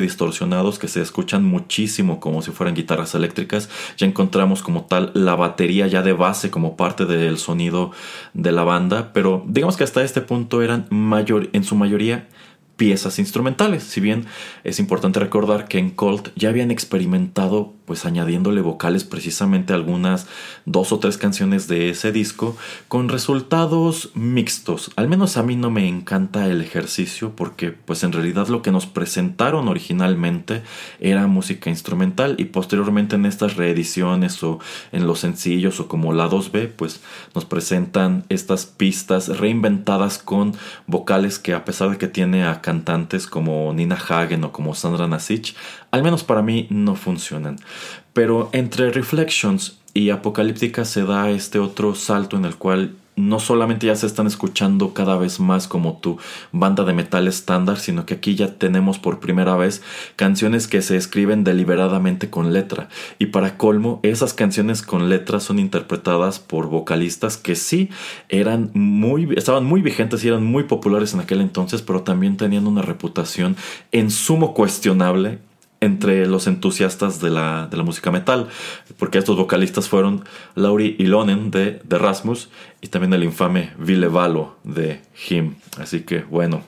que 0.80 0.88
se 0.88 1.02
escuchan 1.02 1.44
muchísimo 1.44 2.20
como 2.20 2.42
si 2.42 2.52
fueran 2.52 2.76
guitarras 2.76 3.16
eléctricas. 3.16 3.70
Ya 3.98 4.06
encontramos 4.06 4.62
como 4.62 4.86
tal 4.86 5.12
la 5.14 5.36
batería 5.36 5.88
ya 5.88 6.04
de 6.04 6.14
base 6.14 6.52
como 6.52 6.78
parte 6.78 7.06
del 7.06 7.38
sonido 7.38 7.92
de 8.34 8.52
la 8.52 8.64
banda, 8.64 9.14
pero 9.14 9.44
digamos 9.48 9.78
que 9.78 9.84
hasta 9.84 10.04
este 10.04 10.22
punto 10.22 10.62
eran 10.62 10.86
mayor, 10.90 11.50
en 11.54 11.64
su 11.64 11.76
mayoría 11.76 12.28
piezas 12.78 13.20
instrumentales. 13.20 13.84
Si 13.84 14.00
bien 14.00 14.26
es 14.64 14.80
importante 14.80 15.20
recordar 15.20 15.68
que 15.68 15.80
en 15.80 15.90
Colt 15.90 16.30
ya 16.36 16.50
habían 16.50 16.72
experimentado 16.72 17.74
pues 17.92 18.06
añadiéndole 18.06 18.62
vocales 18.62 19.04
precisamente 19.04 19.74
algunas 19.74 20.26
dos 20.64 20.94
o 20.94 21.00
tres 21.00 21.18
canciones 21.18 21.68
de 21.68 21.90
ese 21.90 22.14
disco 22.14 22.56
con 22.88 23.10
resultados 23.10 24.12
mixtos. 24.14 24.92
Al 24.96 25.10
menos 25.10 25.36
a 25.36 25.44
mí 25.44 25.58
no 25.58 25.70
me 25.72 25.90
encanta 25.90 26.48
el 26.48 26.62
ejercicio 26.62 27.36
porque 27.36 27.72
pues 27.72 28.06
en 28.06 28.14
realidad 28.14 28.48
lo 28.48 28.62
que 28.62 28.72
nos 28.72 28.86
presentaron 28.86 29.68
originalmente 29.68 30.64
era 31.02 31.28
música 31.28 31.70
instrumental 31.70 32.36
y 32.38 32.46
posteriormente 32.46 33.18
en 33.18 33.26
estas 33.26 33.58
reediciones 33.58 34.42
o 34.42 34.60
en 34.94 35.06
los 35.06 35.20
sencillos 35.20 35.82
o 35.82 35.90
como 35.90 36.14
la 36.14 36.30
2B 36.30 36.70
pues 36.70 37.02
nos 37.36 37.44
presentan 37.44 38.24
estas 38.30 38.66
pistas 38.66 39.38
reinventadas 39.38 40.18
con 40.18 40.56
vocales 40.88 41.40
que 41.40 41.54
a 41.54 41.66
pesar 41.66 41.90
de 41.90 41.98
que 41.98 42.08
tiene 42.08 42.46
a 42.46 42.62
cantantes 42.62 43.28
como 43.28 43.74
Nina 43.74 43.96
Hagen 43.98 44.46
o 44.46 44.54
como 44.54 44.76
Sandra 44.76 45.10
Nasic, 45.10 45.56
al 45.92 46.04
menos 46.04 46.24
para 46.24 46.42
mí 46.42 46.68
no 46.70 46.96
funcionan. 46.96 47.58
Pero 48.14 48.50
entre 48.54 48.92
Reflections 48.92 49.80
y 49.94 50.10
Apocalíptica 50.10 50.86
se 50.86 51.04
da 51.04 51.30
este 51.30 51.60
otro 51.60 51.96
salto 51.96 52.38
en 52.38 52.46
el 52.46 52.56
cual 52.56 52.96
no 53.18 53.40
solamente 53.40 53.88
ya 53.88 53.96
se 53.96 54.08
están 54.08 54.26
escuchando 54.26 54.94
cada 54.94 55.18
vez 55.18 55.40
más 55.40 55.68
como 55.68 55.98
tu 55.98 56.18
banda 56.52 56.86
de 56.86 56.94
metal 56.94 57.28
estándar, 57.28 57.78
sino 57.78 58.06
que 58.06 58.16
aquí 58.16 58.36
ya 58.36 58.56
tenemos 58.56 59.00
por 59.00 59.20
primera 59.20 59.56
vez 59.58 59.82
canciones 60.16 60.68
que 60.68 60.82
se 60.82 60.96
escriben 60.96 61.44
deliberadamente 61.44 62.30
con 62.30 62.54
letra. 62.54 62.88
Y 63.20 63.28
para 63.28 63.58
colmo, 63.58 64.00
esas 64.04 64.34
canciones 64.34 64.82
con 64.82 65.10
letra 65.10 65.40
son 65.40 65.60
interpretadas 65.60 66.40
por 66.40 66.70
vocalistas 66.70 67.38
que 67.38 67.56
sí 67.56 67.90
eran 68.30 68.72
muy, 68.74 69.30
estaban 69.36 69.66
muy 69.66 69.82
vigentes 69.82 70.24
y 70.24 70.30
eran 70.30 70.46
muy 70.46 70.64
populares 70.64 71.14
en 71.14 71.20
aquel 71.20 71.42
entonces, 71.42 71.82
pero 71.82 72.04
también 72.04 72.38
tenían 72.38 72.66
una 72.66 72.82
reputación 72.82 73.58
en 73.92 74.10
sumo 74.10 74.54
cuestionable 74.54 75.40
entre 75.82 76.28
los 76.28 76.48
entusiastas 76.48 77.20
de 77.20 77.32
la, 77.32 77.68
de 77.70 77.76
la, 77.76 77.84
música 77.84 78.12
metal, 78.12 78.48
porque 78.98 79.18
estos 79.18 79.36
vocalistas 79.36 79.90
fueron 79.90 80.24
Lauri 80.56 80.96
Ilonen 81.00 81.52
de, 81.52 81.82
de 81.84 81.98
Rasmus 81.98 82.50
y 82.82 82.88
también 82.88 83.14
el 83.14 83.24
infame 83.24 83.72
Ville 83.78 84.08
Valo 84.08 84.56
de 84.64 85.02
Him. 85.28 85.56
Así 85.78 86.02
que 86.02 86.20
bueno, 86.20 86.64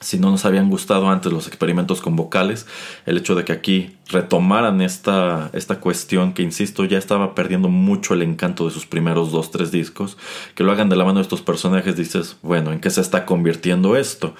si 0.00 0.18
no 0.18 0.30
nos 0.30 0.44
habían 0.44 0.70
gustado 0.70 1.10
antes 1.10 1.32
los 1.32 1.46
experimentos 1.46 2.00
con 2.00 2.16
vocales, 2.16 2.66
el 3.06 3.18
hecho 3.18 3.34
de 3.34 3.44
que 3.44 3.52
aquí 3.52 3.96
retomaran 4.08 4.80
esta, 4.80 5.50
esta 5.52 5.80
cuestión 5.80 6.32
que, 6.32 6.42
insisto, 6.42 6.84
ya 6.84 6.98
estaba 6.98 7.34
perdiendo 7.34 7.68
mucho 7.68 8.14
el 8.14 8.22
encanto 8.22 8.64
de 8.64 8.70
sus 8.70 8.86
primeros 8.86 9.32
dos, 9.32 9.50
tres 9.50 9.70
discos, 9.70 10.16
que 10.54 10.64
lo 10.64 10.72
hagan 10.72 10.88
de 10.88 10.96
la 10.96 11.04
mano 11.04 11.18
de 11.18 11.22
estos 11.22 11.42
personajes, 11.42 11.96
dices, 11.96 12.36
bueno, 12.42 12.72
¿en 12.72 12.80
qué 12.80 12.90
se 12.90 13.00
está 13.00 13.26
convirtiendo 13.26 13.96
esto? 13.96 14.34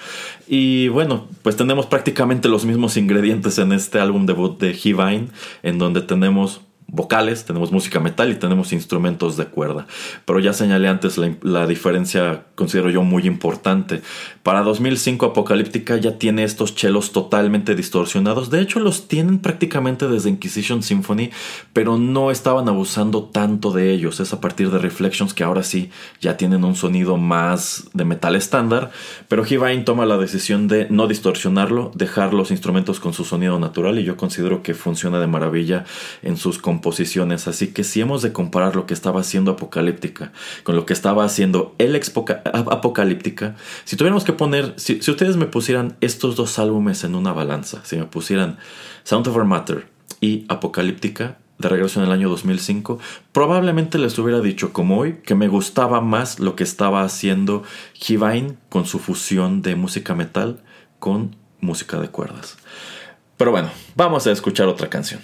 Y 0.47 0.87
bueno, 0.87 1.27
pues 1.43 1.55
tenemos 1.55 1.85
prácticamente 1.85 2.49
los 2.49 2.65
mismos 2.65 2.97
ingredientes 2.97 3.59
en 3.59 3.73
este 3.73 3.99
álbum 3.99 4.25
debut 4.25 4.59
de 4.59 4.71
Hivine, 4.71 5.27
en 5.63 5.77
donde 5.77 6.01
tenemos 6.01 6.61
vocales, 6.91 7.45
tenemos 7.45 7.71
música 7.71 7.99
metal 7.99 8.31
y 8.31 8.35
tenemos 8.35 8.73
instrumentos 8.73 9.37
de 9.37 9.45
cuerda. 9.45 9.87
Pero 10.25 10.39
ya 10.39 10.53
señalé 10.53 10.87
antes 10.87 11.17
la, 11.17 11.67
diferencia, 11.67 12.45
considero 12.55 12.89
yo, 12.89 13.03
muy 13.03 13.27
importante. 13.27 14.01
Para 14.43 14.61
2005 14.63 15.27
Apocalíptica 15.27 15.97
ya 15.97 16.17
tiene 16.17 16.43
estos 16.43 16.75
chelos 16.75 17.11
totalmente 17.11 17.75
distorsionados. 17.75 18.49
De 18.49 18.61
hecho, 18.61 18.79
los 18.79 19.07
tienen 19.07 19.39
prácticamente 19.39 20.07
desde 20.07 20.29
Inquisition 20.29 20.81
Symphony, 20.81 21.29
pero 21.73 21.97
no 21.97 22.31
estaban 22.31 22.67
abusando 22.67 23.23
tanto 23.25 23.71
de 23.71 23.91
ellos. 23.91 24.19
Es 24.19 24.33
a 24.33 24.41
partir 24.41 24.71
de 24.71 24.79
Reflections 24.79 25.33
que 25.33 25.43
ahora 25.43 25.63
sí 25.63 25.91
ya 26.19 26.37
tienen 26.37 26.63
un 26.63 26.75
sonido 26.75 27.17
más 27.17 27.89
de 27.93 28.05
metal 28.05 28.35
estándar. 28.35 28.91
Pero 29.27 29.45
Hivine 29.45 29.83
toma 29.83 30.05
la 30.05 30.17
decisión 30.17 30.67
de 30.67 30.87
no 30.89 31.07
distorsionarlo, 31.07 31.91
dejar 31.93 32.33
los 32.33 32.51
instrumentos 32.51 32.99
con 32.99 33.13
su 33.13 33.25
sonido 33.25 33.59
natural 33.59 33.99
y 33.99 34.03
yo 34.03 34.17
considero 34.17 34.63
que 34.63 34.73
funciona 34.73 35.19
de 35.19 35.27
maravilla 35.27 35.85
en 36.23 36.37
sus 36.37 36.57
composiciones 36.57 36.78
composiciones, 36.79 37.47
así 37.49 37.67
que 37.67 37.83
si 37.83 37.99
hemos 37.99 38.21
de 38.21 38.31
comparar 38.31 38.77
lo 38.77 38.85
que 38.85 38.93
estaba 38.93 39.19
haciendo 39.19 39.51
Apocalíptica 39.51 40.31
con 40.63 40.77
lo 40.77 40.85
que 40.85 40.93
estaba 40.93 41.25
haciendo 41.25 41.75
el 41.77 41.99
Apocalíptica, 42.53 43.57
si 43.83 43.97
tuviéramos 43.97 44.23
que 44.23 44.31
poner, 44.31 44.73
si, 44.77 44.99
ustedes 44.99 45.35
me 45.35 45.45
pusieran 45.45 45.97
estos 45.99 46.37
dos 46.37 46.57
álbumes 46.57 47.03
en 47.03 47.15
una 47.15 47.33
balanza, 47.33 47.81
si 47.83 47.97
me 47.97 48.05
pusieran 48.05 48.57
Sound 49.03 49.27
of 49.27 49.35
Our 49.35 49.43
Matter 49.43 49.87
y 50.21 50.45
Apocalíptica, 50.47 51.37
de 51.57 51.67
regreso 51.67 51.99
en 51.99 52.05
el 52.05 52.13
año 52.13 52.29
2005, 52.29 52.99
probablemente 53.33 53.97
les 53.97 54.17
hubiera 54.17 54.39
dicho 54.39 54.71
como 54.71 54.99
hoy 54.99 55.19
que 55.25 55.35
me 55.35 55.49
gustaba 55.49 55.99
más 55.99 56.39
lo 56.39 56.55
que 56.55 56.63
estaba 56.63 57.03
haciendo 57.03 57.63
Hivine 58.07 58.55
con 58.69 58.85
su 58.85 58.99
fusión 58.99 59.61
de 59.61 59.75
música 59.75 60.15
metal 60.15 60.61
con 60.99 61.35
música 61.59 61.99
de 61.99 62.07
cuerdas. 62.07 62.57
Pero 63.35 63.51
bueno, 63.51 63.69
vamos 63.95 64.25
a 64.27 64.31
escuchar 64.31 64.67
otra 64.67 64.89
canción. 64.89 65.19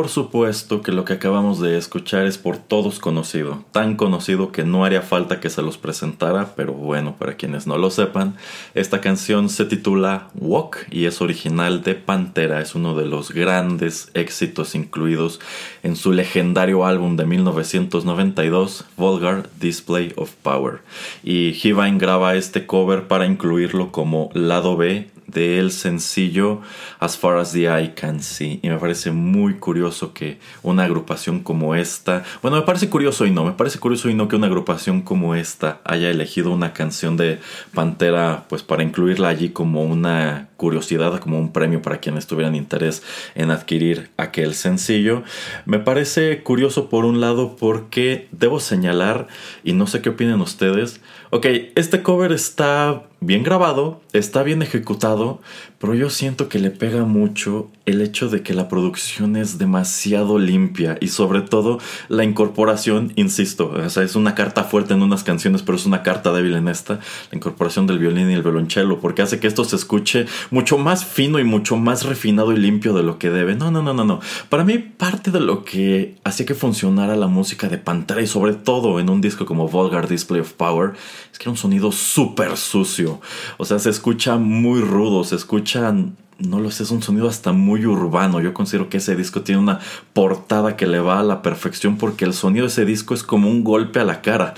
Por 0.00 0.08
supuesto 0.08 0.80
que 0.80 0.92
lo 0.92 1.04
que 1.04 1.12
acabamos 1.12 1.60
de 1.60 1.76
escuchar 1.76 2.24
es 2.24 2.38
por 2.38 2.56
todos 2.56 2.98
conocido, 2.98 3.66
tan 3.70 3.96
conocido 3.96 4.50
que 4.50 4.64
no 4.64 4.86
haría 4.86 5.02
falta 5.02 5.40
que 5.40 5.50
se 5.50 5.60
los 5.60 5.76
presentara, 5.76 6.54
pero 6.56 6.72
bueno, 6.72 7.16
para 7.18 7.36
quienes 7.36 7.66
no 7.66 7.76
lo 7.76 7.90
sepan, 7.90 8.34
esta 8.74 9.02
canción 9.02 9.50
se 9.50 9.66
titula 9.66 10.30
Walk 10.36 10.86
y 10.90 11.04
es 11.04 11.20
original 11.20 11.82
de 11.82 11.96
Pantera, 11.96 12.62
es 12.62 12.74
uno 12.74 12.96
de 12.96 13.04
los 13.04 13.30
grandes 13.32 14.10
éxitos 14.14 14.74
incluidos 14.74 15.38
en 15.82 15.96
su 15.96 16.12
legendario 16.12 16.86
álbum 16.86 17.16
de 17.16 17.26
1992, 17.26 18.86
Vulgar 18.96 19.50
Display 19.60 20.14
of 20.16 20.32
Power. 20.42 20.78
Y 21.22 21.50
Hivine 21.50 21.98
graba 21.98 22.36
este 22.36 22.64
cover 22.64 23.06
para 23.06 23.26
incluirlo 23.26 23.92
como 23.92 24.30
lado 24.32 24.78
B 24.78 25.10
del 25.30 25.72
sencillo 25.72 26.60
As 26.98 27.16
Far 27.16 27.38
as 27.38 27.52
the 27.52 27.66
Eye 27.66 27.94
Can 27.94 28.22
See. 28.22 28.60
Y 28.62 28.68
me 28.68 28.78
parece 28.78 29.10
muy 29.10 29.54
curioso 29.54 30.12
que 30.12 30.38
una 30.62 30.84
agrupación 30.84 31.40
como 31.40 31.74
esta, 31.74 32.24
bueno, 32.42 32.56
me 32.56 32.62
parece 32.62 32.88
curioso 32.88 33.26
y 33.26 33.30
no, 33.30 33.44
me 33.44 33.52
parece 33.52 33.78
curioso 33.78 34.08
y 34.08 34.14
no 34.14 34.28
que 34.28 34.36
una 34.36 34.46
agrupación 34.46 35.02
como 35.02 35.34
esta 35.34 35.80
haya 35.84 36.10
elegido 36.10 36.50
una 36.50 36.72
canción 36.72 37.16
de 37.16 37.38
Pantera, 37.74 38.44
pues 38.48 38.62
para 38.62 38.82
incluirla 38.82 39.28
allí 39.28 39.50
como 39.50 39.82
una 39.84 40.48
curiosidad, 40.56 41.18
como 41.20 41.38
un 41.38 41.52
premio 41.52 41.80
para 41.80 42.00
quienes 42.00 42.26
tuvieran 42.26 42.54
interés 42.54 43.02
en 43.34 43.50
adquirir 43.50 44.10
aquel 44.16 44.54
sencillo. 44.54 45.22
Me 45.64 45.78
parece 45.78 46.42
curioso 46.42 46.88
por 46.88 47.04
un 47.04 47.20
lado 47.20 47.56
porque 47.56 48.28
debo 48.32 48.60
señalar, 48.60 49.28
y 49.64 49.72
no 49.72 49.86
sé 49.86 50.02
qué 50.02 50.10
opinan 50.10 50.40
ustedes, 50.40 51.00
ok, 51.30 51.46
este 51.76 52.02
cover 52.02 52.32
está 52.32 53.04
bien 53.20 53.42
grabado, 53.42 54.00
está 54.12 54.42
bien 54.42 54.62
ejecutado, 54.62 55.40
pero 55.78 55.94
yo 55.94 56.10
siento 56.10 56.48
que 56.48 56.58
le 56.58 56.70
pega 56.70 57.04
mucho 57.04 57.70
el 57.84 58.00
hecho 58.00 58.28
de 58.28 58.42
que 58.42 58.54
la 58.54 58.68
producción 58.68 59.36
es 59.36 59.58
demasiado 59.58 60.38
limpia 60.38 60.96
y 61.00 61.08
sobre 61.08 61.42
todo 61.42 61.78
la 62.08 62.24
incorporación, 62.24 63.12
insisto, 63.16 63.72
o 63.74 63.90
sea, 63.90 64.02
es 64.02 64.16
una 64.16 64.34
carta 64.34 64.64
fuerte 64.64 64.94
en 64.94 65.02
unas 65.02 65.22
canciones, 65.22 65.62
pero 65.62 65.76
es 65.76 65.86
una 65.86 66.02
carta 66.02 66.32
débil 66.32 66.54
en 66.54 66.68
esta, 66.68 66.94
la 66.94 67.36
incorporación 67.36 67.86
del 67.86 67.98
violín 67.98 68.30
y 68.30 68.34
el 68.34 68.42
violonchelo, 68.42 69.00
porque 69.00 69.22
hace 69.22 69.38
que 69.38 69.46
esto 69.46 69.64
se 69.64 69.76
escuche 69.76 70.26
mucho 70.50 70.78
más 70.78 71.04
fino 71.04 71.38
y 71.38 71.44
mucho 71.44 71.76
más 71.76 72.04
refinado 72.04 72.52
y 72.52 72.56
limpio 72.56 72.94
de 72.94 73.02
lo 73.02 73.18
que 73.18 73.30
debe. 73.30 73.54
No, 73.54 73.70
no, 73.70 73.82
no, 73.82 73.92
no, 73.92 74.04
no. 74.04 74.20
Para 74.48 74.64
mí 74.64 74.78
parte 74.78 75.30
de 75.30 75.40
lo 75.40 75.64
que 75.64 76.16
hacía 76.24 76.46
que 76.46 76.54
funcionara 76.54 77.16
la 77.16 77.26
música 77.26 77.68
de 77.68 77.78
Pantera 77.78 78.22
y 78.22 78.26
sobre 78.26 78.54
todo 78.54 79.00
en 79.00 79.10
un 79.10 79.20
disco 79.20 79.46
como 79.46 79.68
Vulgar 79.68 80.08
Display 80.08 80.40
of 80.40 80.52
Power 80.52 80.92
es 81.32 81.38
que 81.38 81.44
era 81.44 81.50
un 81.50 81.56
sonido 81.56 81.92
súper 81.92 82.56
sucio. 82.56 83.09
O 83.58 83.64
sea, 83.64 83.78
se 83.78 83.90
escucha 83.90 84.36
muy 84.36 84.80
rudo, 84.80 85.24
se 85.24 85.36
escucha 85.36 85.92
no 86.40 86.58
lo 86.58 86.70
sé, 86.70 86.84
es 86.84 86.90
un 86.90 87.02
sonido 87.02 87.28
hasta 87.28 87.52
muy 87.52 87.84
urbano. 87.86 88.40
Yo 88.40 88.54
considero 88.54 88.88
que 88.88 88.98
ese 88.98 89.16
disco 89.16 89.42
tiene 89.42 89.60
una 89.60 89.80
portada 90.12 90.76
que 90.76 90.86
le 90.86 91.00
va 91.00 91.20
a 91.20 91.22
la 91.22 91.42
perfección 91.42 91.98
porque 91.98 92.24
el 92.24 92.32
sonido 92.32 92.64
de 92.64 92.68
ese 92.68 92.84
disco 92.84 93.14
es 93.14 93.22
como 93.22 93.48
un 93.48 93.62
golpe 93.62 94.00
a 94.00 94.04
la 94.04 94.22
cara. 94.22 94.54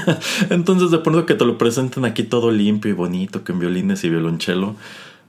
Entonces, 0.50 0.90
de 0.90 0.98
pronto 0.98 1.26
que 1.26 1.34
te 1.34 1.44
lo 1.44 1.58
presenten 1.58 2.04
aquí 2.04 2.22
todo 2.22 2.50
limpio 2.50 2.90
y 2.90 2.94
bonito, 2.94 3.44
con 3.44 3.58
violines 3.58 4.02
y 4.04 4.08
violonchelo. 4.08 4.76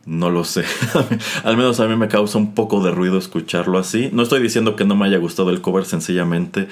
No 0.06 0.30
lo 0.30 0.46
sé. 0.46 0.64
Al 1.44 1.58
menos 1.58 1.82
a 1.82 1.88
mí 1.88 1.98
me 1.98 2.08
causa 2.08 2.38
un 2.38 2.56
poco 2.56 2.82
de 2.82 2.92
ruido 2.92 3.18
escucharlo 3.18 3.78
así. 3.78 4.10
No 4.14 4.24
estoy 4.24 4.42
diciendo 4.42 4.78
que 4.78 4.86
no 4.86 4.96
me 4.96 5.06
haya 5.06 5.18
gustado 5.18 5.50
el 5.50 5.60
cover, 5.60 5.84
sencillamente 5.84 6.70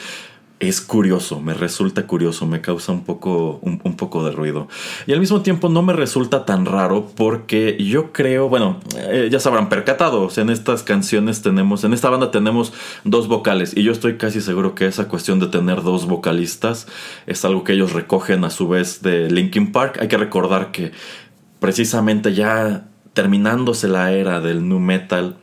es 0.59 0.79
curioso, 0.79 1.41
me 1.41 1.53
resulta 1.53 2.07
curioso, 2.07 2.45
me 2.45 2.61
causa 2.61 2.93
un 2.93 3.03
poco, 3.03 3.59
un, 3.61 3.95
poco 3.97 4.23
de 4.23 4.31
ruido. 4.31 4.67
Y 5.05 5.11
al 5.11 5.19
mismo 5.19 5.41
tiempo 5.41 5.67
no 5.67 5.81
me 5.81 5.91
resulta 5.91 6.45
tan 6.45 6.65
raro 6.65 7.11
porque 7.15 7.77
yo 7.83 8.13
creo, 8.13 8.47
bueno, 8.47 8.79
eh, 8.97 9.27
ya 9.29 9.39
se 9.39 9.49
habrán 9.49 9.67
percatado, 9.67 10.29
en 10.37 10.49
estas 10.49 10.83
canciones 10.83 11.41
tenemos, 11.41 11.83
en 11.83 11.93
esta 11.93 12.09
banda 12.09 12.31
tenemos 12.31 12.73
dos 13.03 13.27
vocales 13.27 13.75
y 13.75 13.83
yo 13.83 13.91
estoy 13.91 14.17
casi 14.17 14.39
seguro 14.39 14.75
que 14.75 14.85
esa 14.85 15.07
cuestión 15.09 15.39
de 15.39 15.47
tener 15.47 15.83
dos 15.83 16.07
vocalistas 16.07 16.87
es 17.27 17.43
algo 17.43 17.63
que 17.63 17.73
ellos 17.73 17.91
recogen 17.91 18.45
a 18.45 18.49
su 18.49 18.69
vez 18.69 19.01
de 19.01 19.29
Linkin 19.29 19.73
Park. 19.73 19.97
Hay 19.99 20.07
que 20.07 20.17
recordar 20.17 20.71
que 20.71 20.93
precisamente 21.59 22.33
ya 22.33 22.87
terminándose 23.13 23.87
la 23.87 24.11
era 24.11 24.39
del 24.39 24.67
nu 24.67 24.79
metal, 24.79 25.37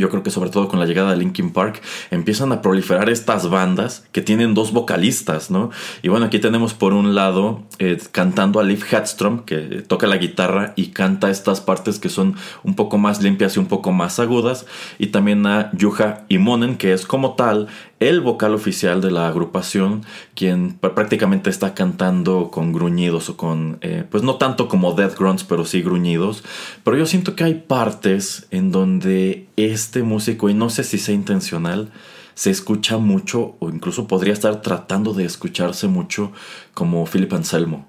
yo 0.00 0.10
creo 0.10 0.22
que 0.22 0.30
sobre 0.30 0.50
todo 0.50 0.68
con 0.68 0.78
la 0.78 0.86
llegada 0.86 1.10
de 1.10 1.16
Linkin 1.16 1.52
Park 1.52 1.80
empiezan 2.10 2.52
a 2.52 2.62
proliferar 2.62 3.08
estas 3.08 3.48
bandas 3.48 4.04
que 4.12 4.22
tienen 4.22 4.54
dos 4.54 4.72
vocalistas, 4.72 5.50
¿no? 5.50 5.70
Y 6.02 6.08
bueno, 6.08 6.26
aquí 6.26 6.38
tenemos 6.38 6.74
por 6.74 6.92
un 6.92 7.14
lado 7.14 7.62
eh, 7.78 7.98
cantando 8.12 8.60
a 8.60 8.64
Liv 8.64 8.84
Hedstrom, 8.90 9.44
que 9.44 9.82
toca 9.86 10.06
la 10.06 10.16
guitarra 10.16 10.72
y 10.76 10.88
canta 10.88 11.30
estas 11.30 11.60
partes 11.60 11.98
que 11.98 12.08
son 12.08 12.36
un 12.62 12.74
poco 12.74 12.98
más 12.98 13.22
limpias 13.22 13.56
y 13.56 13.58
un 13.58 13.66
poco 13.66 13.92
más 13.92 14.18
agudas, 14.18 14.66
y 14.98 15.08
también 15.08 15.46
a 15.46 15.70
Yuha 15.72 16.24
Imonen, 16.28 16.76
que 16.76 16.92
es 16.92 17.06
como 17.06 17.34
tal 17.34 17.68
el 17.98 18.20
vocal 18.20 18.54
oficial 18.54 19.00
de 19.00 19.10
la 19.10 19.26
agrupación, 19.28 20.04
quien 20.34 20.74
prácticamente 20.74 21.48
está 21.48 21.74
cantando 21.74 22.50
con 22.50 22.72
gruñidos 22.72 23.30
o 23.30 23.36
con, 23.36 23.78
eh, 23.80 24.04
pues 24.10 24.22
no 24.22 24.36
tanto 24.36 24.68
como 24.68 24.92
death 24.92 25.18
grunts, 25.18 25.44
pero 25.44 25.64
sí 25.64 25.82
gruñidos. 25.82 26.44
Pero 26.84 26.98
yo 26.98 27.06
siento 27.06 27.34
que 27.34 27.44
hay 27.44 27.54
partes 27.54 28.46
en 28.50 28.70
donde 28.70 29.46
este 29.56 30.02
músico, 30.02 30.50
y 30.50 30.54
no 30.54 30.68
sé 30.68 30.84
si 30.84 30.98
sea 30.98 31.14
intencional, 31.14 31.90
se 32.34 32.50
escucha 32.50 32.98
mucho 32.98 33.56
o 33.60 33.70
incluso 33.70 34.06
podría 34.06 34.34
estar 34.34 34.60
tratando 34.60 35.14
de 35.14 35.24
escucharse 35.24 35.88
mucho 35.88 36.32
como 36.74 37.06
Philip 37.06 37.32
Anselmo. 37.32 37.88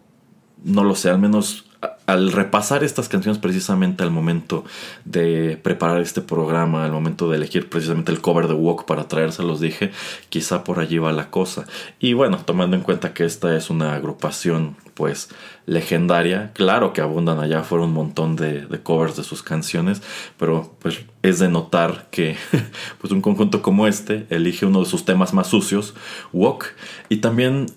No 0.64 0.86
lo 0.86 0.96
sé, 0.96 1.10
al 1.10 1.20
menos 1.20 1.67
al 2.08 2.32
repasar 2.32 2.84
estas 2.84 3.10
canciones 3.10 3.38
precisamente 3.38 4.02
al 4.02 4.12
momento 4.12 4.64
de 5.04 5.60
preparar 5.62 6.02
este 6.02 6.22
programa, 6.22 6.86
al 6.86 6.92
momento 6.92 7.30
de 7.30 7.36
elegir 7.36 7.70
precisamente 7.70 8.12
el 8.14 8.22
cover 8.22 8.48
de 8.48 8.54
Walk 8.54 8.86
para 8.86 9.10
traérselos, 9.10 9.60
dije, 9.60 9.92
quizá 10.30 10.64
por 10.64 10.80
allí 10.80 10.98
va 10.98 11.12
la 11.12 11.30
cosa. 11.30 11.66
Y 12.00 12.14
bueno, 12.14 12.38
tomando 12.38 12.78
en 12.78 12.84
cuenta 12.84 13.14
que 13.14 13.26
esta 13.26 13.56
es 13.56 13.70
una 13.70 13.94
agrupación 13.94 14.78
pues 14.94 15.30
legendaria, 15.66 16.52
claro 16.54 16.94
que 16.94 17.02
abundan 17.02 17.40
allá 17.40 17.64
fueron 17.64 17.90
un 17.90 17.94
montón 17.94 18.36
de, 18.36 18.66
de 18.66 18.82
covers 18.82 19.18
de 19.18 19.24
sus 19.24 19.44
canciones, 19.44 20.02
pero 20.38 20.76
pues 20.80 21.02
es 21.24 21.40
de 21.40 21.50
notar 21.50 22.08
que 22.10 22.38
pues 23.00 23.12
un 23.12 23.22
conjunto 23.22 23.62
como 23.62 23.86
este 23.86 24.26
elige 24.30 24.66
uno 24.66 24.80
de 24.80 24.86
sus 24.86 25.04
temas 25.04 25.34
más 25.34 25.48
sucios, 25.48 25.94
Walk, 26.32 26.68
y 27.10 27.18
también 27.18 27.68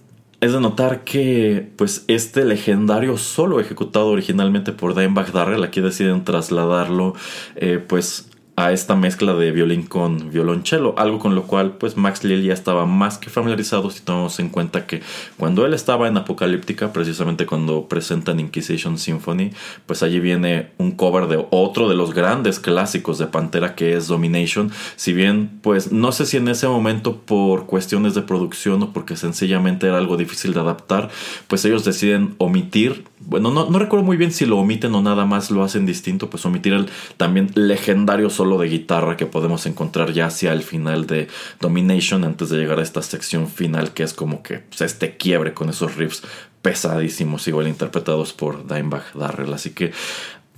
es 0.40 0.52
de 0.52 0.60
notar 0.60 1.04
que, 1.04 1.70
pues, 1.76 2.04
este 2.08 2.44
legendario 2.44 3.18
solo 3.18 3.60
ejecutado 3.60 4.08
originalmente 4.08 4.72
por 4.72 4.94
Dimebag 4.94 5.32
Darrell, 5.32 5.62
aquí 5.62 5.80
deciden 5.80 6.24
trasladarlo, 6.24 7.14
eh, 7.56 7.84
pues, 7.86 8.29
a 8.60 8.72
esta 8.72 8.94
mezcla 8.94 9.34
de 9.34 9.52
violín 9.52 9.84
con 9.84 10.30
violonchelo, 10.30 10.94
algo 10.98 11.18
con 11.18 11.34
lo 11.34 11.44
cual 11.44 11.72
pues 11.78 11.96
Max 11.96 12.24
Lill 12.24 12.42
ya 12.42 12.52
estaba 12.52 12.84
más 12.84 13.16
que 13.16 13.30
familiarizado 13.30 13.90
si 13.90 14.00
tomamos 14.00 14.38
en 14.38 14.50
cuenta 14.50 14.86
que 14.86 15.00
cuando 15.38 15.64
él 15.64 15.72
estaba 15.72 16.08
en 16.08 16.18
Apocalíptica, 16.18 16.92
precisamente 16.92 17.46
cuando 17.46 17.88
presentan 17.88 18.38
Inquisition 18.38 18.98
Symphony, 18.98 19.52
pues 19.86 20.02
allí 20.02 20.20
viene 20.20 20.70
un 20.76 20.92
cover 20.92 21.26
de 21.26 21.42
otro 21.50 21.88
de 21.88 21.94
los 21.94 22.12
grandes 22.12 22.60
clásicos 22.60 23.16
de 23.16 23.28
Pantera 23.28 23.74
que 23.74 23.96
es 23.96 24.08
Domination, 24.08 24.70
si 24.96 25.14
bien 25.14 25.58
pues 25.62 25.90
no 25.90 26.12
sé 26.12 26.26
si 26.26 26.36
en 26.36 26.48
ese 26.48 26.68
momento 26.68 27.16
por 27.16 27.64
cuestiones 27.64 28.14
de 28.14 28.22
producción 28.22 28.82
o 28.82 28.92
porque 28.92 29.16
sencillamente 29.16 29.86
era 29.86 29.96
algo 29.96 30.18
difícil 30.18 30.52
de 30.52 30.60
adaptar, 30.60 31.08
pues 31.48 31.64
ellos 31.64 31.84
deciden 31.86 32.34
omitir, 32.36 33.04
bueno, 33.20 33.50
no, 33.50 33.68
no 33.68 33.78
recuerdo 33.78 34.04
muy 34.04 34.16
bien 34.16 34.32
si 34.32 34.46
lo 34.46 34.56
omiten 34.56 34.94
o 34.94 35.02
nada 35.02 35.26
más 35.26 35.50
lo 35.50 35.62
hacen 35.62 35.84
distinto, 35.84 36.30
pues 36.30 36.46
omitir 36.46 36.72
el 36.72 36.88
también 37.18 37.50
legendario 37.54 38.30
solo 38.30 38.58
de 38.58 38.68
guitarra 38.68 39.18
que 39.18 39.26
podemos 39.26 39.66
encontrar 39.66 40.12
ya 40.12 40.26
hacia 40.26 40.52
el 40.52 40.62
final 40.62 41.06
de 41.06 41.28
Domination 41.60 42.24
antes 42.24 42.48
de 42.48 42.56
llegar 42.56 42.78
a 42.78 42.82
esta 42.82 43.02
sección 43.02 43.48
final 43.48 43.92
que 43.92 44.04
es 44.04 44.14
como 44.14 44.42
que 44.42 44.60
pues, 44.60 44.80
este 44.80 45.16
quiebre 45.18 45.52
con 45.52 45.68
esos 45.68 45.96
riffs 45.96 46.22
pesadísimos 46.62 47.46
igual 47.46 47.68
interpretados 47.68 48.32
por 48.32 48.66
Dimebag 48.66 49.12
Darrell. 49.14 49.52
Así 49.52 49.70
que 49.70 49.92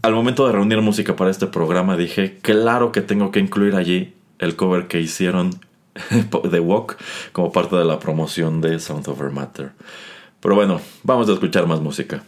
al 0.02 0.14
momento 0.14 0.46
de 0.46 0.52
reunir 0.52 0.80
música 0.82 1.16
para 1.16 1.30
este 1.30 1.48
programa 1.48 1.96
dije 1.96 2.38
claro 2.42 2.92
que 2.92 3.02
tengo 3.02 3.32
que 3.32 3.40
incluir 3.40 3.74
allí 3.74 4.14
el 4.38 4.54
cover 4.54 4.86
que 4.86 5.00
hicieron 5.00 5.50
de 6.50 6.60
Walk 6.60 6.96
como 7.32 7.50
parte 7.50 7.74
de 7.74 7.84
la 7.84 7.98
promoción 7.98 8.60
de 8.60 8.78
Sound 8.78 9.08
Over 9.08 9.30
Matter. 9.30 9.72
Pero 10.40 10.54
bueno 10.54 10.80
vamos 11.02 11.28
a 11.28 11.32
escuchar 11.32 11.66
más 11.66 11.80
música 11.80 12.22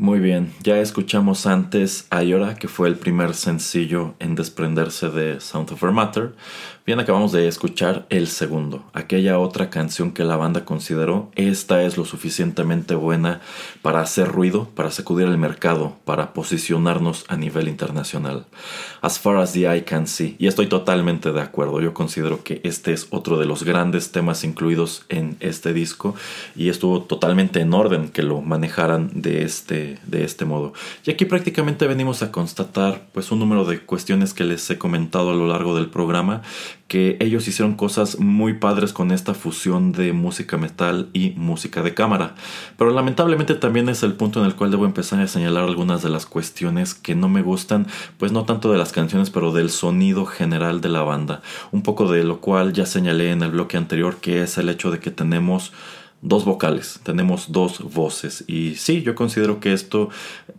Muy 0.00 0.18
bien, 0.18 0.54
ya 0.62 0.78
escuchamos 0.78 1.44
antes 1.44 2.06
Ayora, 2.08 2.54
que 2.54 2.68
fue 2.68 2.88
el 2.88 2.96
primer 2.96 3.34
sencillo 3.34 4.14
en 4.18 4.34
desprenderse 4.34 5.10
de 5.10 5.40
Sound 5.40 5.70
of 5.72 5.82
Her 5.84 5.90
Matter. 5.90 6.32
Bien, 6.86 6.98
acabamos 6.98 7.32
de 7.32 7.46
escuchar 7.46 8.06
el 8.08 8.26
segundo, 8.26 8.82
aquella 8.94 9.38
otra 9.38 9.68
canción 9.68 10.12
que 10.12 10.24
la 10.24 10.36
banda 10.36 10.64
consideró 10.64 11.30
esta 11.36 11.82
es 11.82 11.98
lo 11.98 12.06
suficientemente 12.06 12.94
buena 12.94 13.42
para 13.82 14.00
hacer 14.00 14.26
ruido, 14.26 14.68
para 14.74 14.90
sacudir 14.90 15.28
el 15.28 15.36
mercado, 15.36 15.98
para 16.06 16.32
posicionarnos 16.32 17.26
a 17.28 17.36
nivel 17.36 17.68
internacional. 17.68 18.46
As 19.02 19.18
far 19.18 19.36
as 19.36 19.52
the 19.52 19.70
eye 19.70 19.84
can 19.84 20.06
see, 20.06 20.34
y 20.38 20.46
estoy 20.46 20.66
totalmente 20.66 21.30
de 21.30 21.42
acuerdo, 21.42 21.82
yo 21.82 21.92
considero 21.92 22.42
que 22.42 22.62
este 22.64 22.94
es 22.94 23.06
otro 23.10 23.38
de 23.38 23.44
los 23.44 23.62
grandes 23.62 24.10
temas 24.10 24.42
incluidos 24.42 25.04
en 25.10 25.36
este 25.40 25.74
disco 25.74 26.14
y 26.56 26.70
estuvo 26.70 27.02
totalmente 27.02 27.60
en 27.60 27.74
orden 27.74 28.08
que 28.08 28.22
lo 28.22 28.40
manejaran 28.40 29.10
de 29.14 29.44
este, 29.44 29.89
de 30.06 30.24
este 30.24 30.44
modo. 30.44 30.72
Y 31.04 31.10
aquí 31.10 31.24
prácticamente 31.24 31.86
venimos 31.86 32.22
a 32.22 32.30
constatar 32.32 33.08
pues 33.12 33.30
un 33.32 33.38
número 33.38 33.64
de 33.64 33.80
cuestiones 33.80 34.34
que 34.34 34.44
les 34.44 34.68
he 34.70 34.78
comentado 34.78 35.30
a 35.30 35.34
lo 35.34 35.48
largo 35.48 35.74
del 35.74 35.88
programa 35.88 36.42
que 36.90 37.16
ellos 37.20 37.46
hicieron 37.46 37.76
cosas 37.76 38.18
muy 38.18 38.54
padres 38.54 38.92
con 38.92 39.12
esta 39.12 39.32
fusión 39.32 39.92
de 39.92 40.12
música 40.12 40.56
metal 40.56 41.08
y 41.12 41.30
música 41.36 41.82
de 41.84 41.94
cámara. 41.94 42.34
Pero 42.76 42.90
lamentablemente 42.90 43.54
también 43.54 43.88
es 43.88 44.02
el 44.02 44.14
punto 44.14 44.40
en 44.40 44.46
el 44.46 44.56
cual 44.56 44.72
debo 44.72 44.86
empezar 44.86 45.20
a 45.20 45.28
señalar 45.28 45.62
algunas 45.62 46.02
de 46.02 46.08
las 46.08 46.26
cuestiones 46.26 46.94
que 46.94 47.14
no 47.14 47.28
me 47.28 47.42
gustan, 47.42 47.86
pues 48.18 48.32
no 48.32 48.44
tanto 48.44 48.72
de 48.72 48.78
las 48.78 48.90
canciones, 48.90 49.30
pero 49.30 49.52
del 49.52 49.70
sonido 49.70 50.26
general 50.26 50.80
de 50.80 50.88
la 50.88 51.02
banda. 51.02 51.42
Un 51.70 51.82
poco 51.82 52.10
de 52.10 52.24
lo 52.24 52.40
cual 52.40 52.72
ya 52.72 52.86
señalé 52.86 53.30
en 53.30 53.42
el 53.42 53.52
bloque 53.52 53.76
anterior, 53.76 54.16
que 54.16 54.42
es 54.42 54.58
el 54.58 54.68
hecho 54.68 54.90
de 54.90 54.98
que 54.98 55.12
tenemos 55.12 55.72
dos 56.22 56.44
vocales, 56.44 57.00
tenemos 57.02 57.50
dos 57.50 57.82
voces 57.94 58.44
y 58.46 58.74
sí, 58.74 59.02
yo 59.02 59.14
considero 59.14 59.58
que 59.58 59.72
esto 59.72 60.10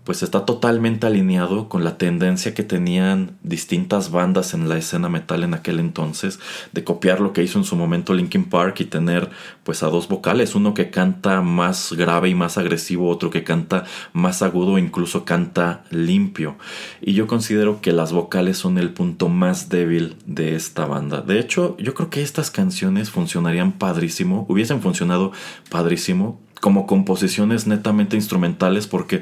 pues 0.04 0.24
está 0.24 0.46
totalmente 0.46 1.06
alineado 1.06 1.70
con 1.70 1.84
la 1.84 1.98
tendencia 1.98 2.56
que 2.56 2.64
tenían 2.64 3.38
distintas 3.44 4.10
bandas 4.10 4.56
en 4.56 4.68
la 4.68 4.78
escena 4.78 5.08
metal 5.08 5.44
en 5.44 5.54
aquel 5.54 5.80
entonces 5.80 6.40
de 6.72 6.84
copiar 6.84 7.20
lo 7.20 7.32
que 7.32 7.44
hizo 7.44 7.60
en 7.60 7.66
su 7.66 7.76
momento 7.76 8.14
Linkin 8.16 8.46
Park 8.46 8.80
y 8.80 8.86
tener 8.86 9.30
pues 9.64 9.84
a 9.84 9.88
dos 9.88 10.08
vocales, 10.08 10.56
uno 10.56 10.74
que 10.74 10.90
canta 10.90 11.42
más 11.42 11.94
grave 11.94 12.30
y 12.30 12.36
más 12.36 12.58
agresivo, 12.58 13.10
otro 13.10 13.30
que 13.30 13.44
canta 13.44 13.86
más 14.14 14.42
agudo, 14.42 14.80
incluso 14.80 15.26
canta 15.26 15.84
limpio. 15.92 16.58
Y 17.02 17.14
yo 17.14 17.28
considero 17.28 17.82
que 17.82 17.92
las 17.92 18.12
vocales 18.12 18.58
son 18.58 18.78
el 18.78 18.90
punto 18.90 19.30
más 19.30 19.70
débil 19.70 20.16
de 20.26 20.56
esta 20.56 20.86
banda. 20.86 21.22
De 21.22 21.40
hecho, 21.40 21.78
yo 21.78 21.94
creo 21.94 22.10
que 22.10 22.24
estas 22.24 22.50
canciones 22.50 23.12
funcionarían 23.12 23.74
padrísimo, 23.74 24.46
hubiesen 24.50 24.82
funcionado 24.82 25.32
padrísimo 25.70 26.40
como 26.60 26.86
composiciones 26.86 27.68
netamente 27.68 28.16
instrumentales 28.16 28.88
porque 28.88 29.22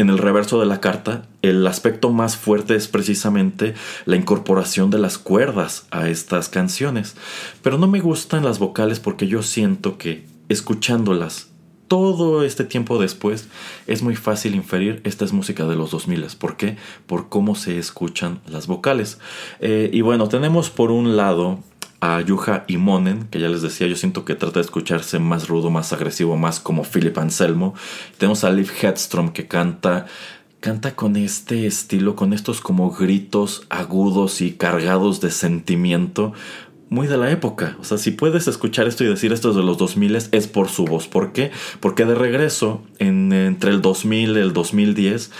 en 0.00 0.08
el 0.08 0.16
reverso 0.16 0.58
de 0.58 0.66
la 0.66 0.80
carta, 0.80 1.28
el 1.42 1.66
aspecto 1.66 2.10
más 2.10 2.36
fuerte 2.36 2.74
es 2.74 2.88
precisamente 2.88 3.74
la 4.06 4.16
incorporación 4.16 4.90
de 4.90 4.98
las 4.98 5.18
cuerdas 5.18 5.86
a 5.90 6.08
estas 6.08 6.48
canciones. 6.48 7.16
Pero 7.62 7.76
no 7.76 7.86
me 7.86 8.00
gustan 8.00 8.44
las 8.44 8.58
vocales 8.58 8.98
porque 8.98 9.26
yo 9.26 9.42
siento 9.42 9.98
que 9.98 10.24
escuchándolas 10.48 11.50
todo 11.86 12.44
este 12.44 12.64
tiempo 12.64 13.00
después 13.00 13.48
es 13.88 14.00
muy 14.00 14.14
fácil 14.14 14.54
inferir 14.54 15.02
esta 15.04 15.24
es 15.24 15.32
música 15.32 15.66
de 15.66 15.74
los 15.76 15.90
2000. 15.90 16.24
¿Por 16.38 16.56
qué? 16.56 16.76
Por 17.06 17.28
cómo 17.28 17.54
se 17.54 17.78
escuchan 17.78 18.40
las 18.46 18.68
vocales. 18.68 19.18
Eh, 19.58 19.90
y 19.92 20.00
bueno, 20.00 20.28
tenemos 20.28 20.70
por 20.70 20.92
un 20.92 21.16
lado 21.16 21.58
a 22.00 22.20
Yuha 22.20 22.64
Monen, 22.78 23.24
que 23.24 23.40
ya 23.40 23.48
les 23.48 23.62
decía, 23.62 23.86
yo 23.86 23.96
siento 23.96 24.24
que 24.24 24.34
trata 24.34 24.60
de 24.60 24.64
escucharse 24.64 25.18
más 25.18 25.48
rudo, 25.48 25.70
más 25.70 25.92
agresivo, 25.92 26.36
más 26.36 26.60
como 26.60 26.84
Philip 26.84 27.16
Anselmo. 27.18 27.74
Tenemos 28.18 28.44
a 28.44 28.50
Liv 28.50 28.70
Headstrom 28.82 29.30
que 29.30 29.46
canta 29.46 30.06
canta 30.60 30.94
con 30.94 31.16
este 31.16 31.66
estilo, 31.66 32.14
con 32.14 32.32
estos 32.32 32.60
como 32.60 32.90
gritos 32.90 33.66
agudos 33.70 34.42
y 34.42 34.52
cargados 34.52 35.20
de 35.22 35.30
sentimiento, 35.30 36.34
muy 36.90 37.06
de 37.06 37.16
la 37.16 37.30
época. 37.30 37.76
O 37.80 37.84
sea, 37.84 37.98
si 37.98 38.10
puedes 38.10 38.46
escuchar 38.46 38.86
esto 38.86 39.04
y 39.04 39.06
decir 39.06 39.32
esto 39.32 39.50
es 39.50 39.56
de 39.56 39.62
los 39.62 39.78
2000 39.78 40.16
es 40.16 40.46
por 40.48 40.68
su 40.68 40.84
voz. 40.84 41.06
¿Por 41.06 41.32
qué? 41.32 41.50
Porque 41.78 42.04
de 42.04 42.14
regreso, 42.14 42.82
en, 42.98 43.32
entre 43.32 43.70
el 43.70 43.80
2000 43.80 44.36
y 44.36 44.40
el 44.40 44.52
2010, 44.52 45.30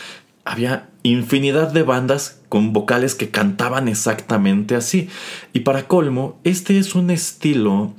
había 0.44 0.88
infinidad 1.02 1.72
de 1.72 1.82
bandas 1.82 2.40
con 2.48 2.72
vocales 2.72 3.14
que 3.14 3.30
cantaban 3.30 3.88
exactamente 3.88 4.74
así. 4.74 5.08
Y 5.52 5.60
para 5.60 5.86
colmo, 5.86 6.38
este 6.44 6.78
es 6.78 6.94
un 6.94 7.10
estilo, 7.10 7.92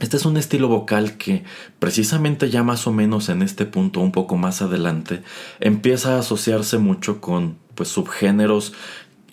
este 0.00 0.16
es 0.16 0.24
un 0.24 0.36
estilo 0.36 0.68
vocal 0.68 1.16
que 1.16 1.44
precisamente 1.78 2.50
ya 2.50 2.62
más 2.62 2.86
o 2.86 2.92
menos 2.92 3.28
en 3.28 3.42
este 3.42 3.66
punto, 3.66 4.00
un 4.00 4.12
poco 4.12 4.36
más 4.36 4.62
adelante, 4.62 5.22
empieza 5.60 6.16
a 6.16 6.20
asociarse 6.20 6.78
mucho 6.78 7.20
con 7.20 7.56
pues 7.74 7.88
subgéneros 7.88 8.72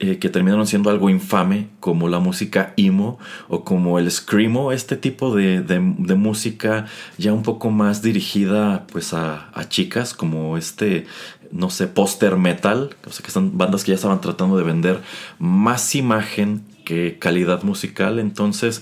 eh, 0.04 0.18
que 0.18 0.30
terminaron 0.30 0.66
siendo 0.66 0.90
algo 0.90 1.12
infame, 1.12 1.68
como 1.80 2.10
la 2.10 2.18
música 2.18 2.74
emo 2.76 3.20
o 3.50 3.64
como 3.64 4.00
el 4.00 4.10
screamo, 4.10 4.72
este 4.72 4.98
tipo 4.98 5.36
de, 5.36 5.62
de, 5.62 5.80
música 6.16 6.88
ya 7.20 7.34
un 7.34 7.44
poco 7.44 7.70
más 7.70 8.02
dirigida 8.02 8.88
pues 8.92 9.14
a, 9.14 9.52
a 9.54 9.70
chicas, 9.70 10.16
como 10.16 10.58
este 10.58 11.06
no 11.52 11.70
sé, 11.70 11.88
poster 11.88 12.38
metal, 12.38 12.96
o 13.06 13.12
sea 13.12 13.24
que 13.26 13.32
son 13.32 13.58
bandas 13.58 13.84
que 13.84 13.90
ya 13.92 13.96
estaban 13.96 14.22
tratando 14.22 14.58
de 14.58 14.64
vender 14.64 15.02
más 15.40 15.96
imagen 15.96 16.64
que 16.86 17.18
calidad 17.20 17.64
musical, 17.64 18.20
entonces 18.20 18.82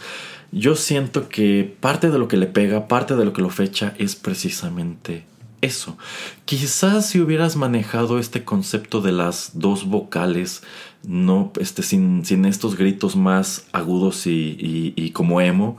yo 0.51 0.75
siento 0.75 1.29
que 1.29 1.75
parte 1.79 2.09
de 2.09 2.19
lo 2.19 2.27
que 2.27 2.37
le 2.37 2.47
pega, 2.47 2.87
parte 2.87 3.15
de 3.15 3.25
lo 3.25 3.33
que 3.33 3.41
lo 3.41 3.49
fecha 3.49 3.93
es 3.97 4.15
precisamente 4.15 5.25
eso. 5.61 5.97
Quizás 6.45 7.09
si 7.09 7.19
hubieras 7.19 7.55
manejado 7.55 8.19
este 8.19 8.43
concepto 8.43 9.01
de 9.01 9.11
las 9.11 9.51
dos 9.53 9.85
vocales, 9.85 10.63
no, 11.03 11.51
este, 11.59 11.83
sin, 11.83 12.25
sin 12.25 12.45
estos 12.45 12.75
gritos 12.75 13.15
más 13.15 13.67
agudos 13.71 14.25
y, 14.27 14.93
y, 14.95 15.11
como 15.11 15.41
emo, 15.41 15.77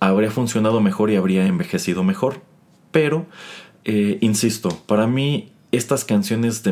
habría 0.00 0.30
funcionado 0.30 0.80
mejor 0.80 1.10
y 1.10 1.16
habría 1.16 1.46
envejecido 1.46 2.04
mejor. 2.04 2.42
Pero, 2.90 3.26
eh, 3.84 4.18
insisto, 4.20 4.70
para 4.86 5.06
mí 5.06 5.52
estas 5.70 6.04
canciones, 6.04 6.62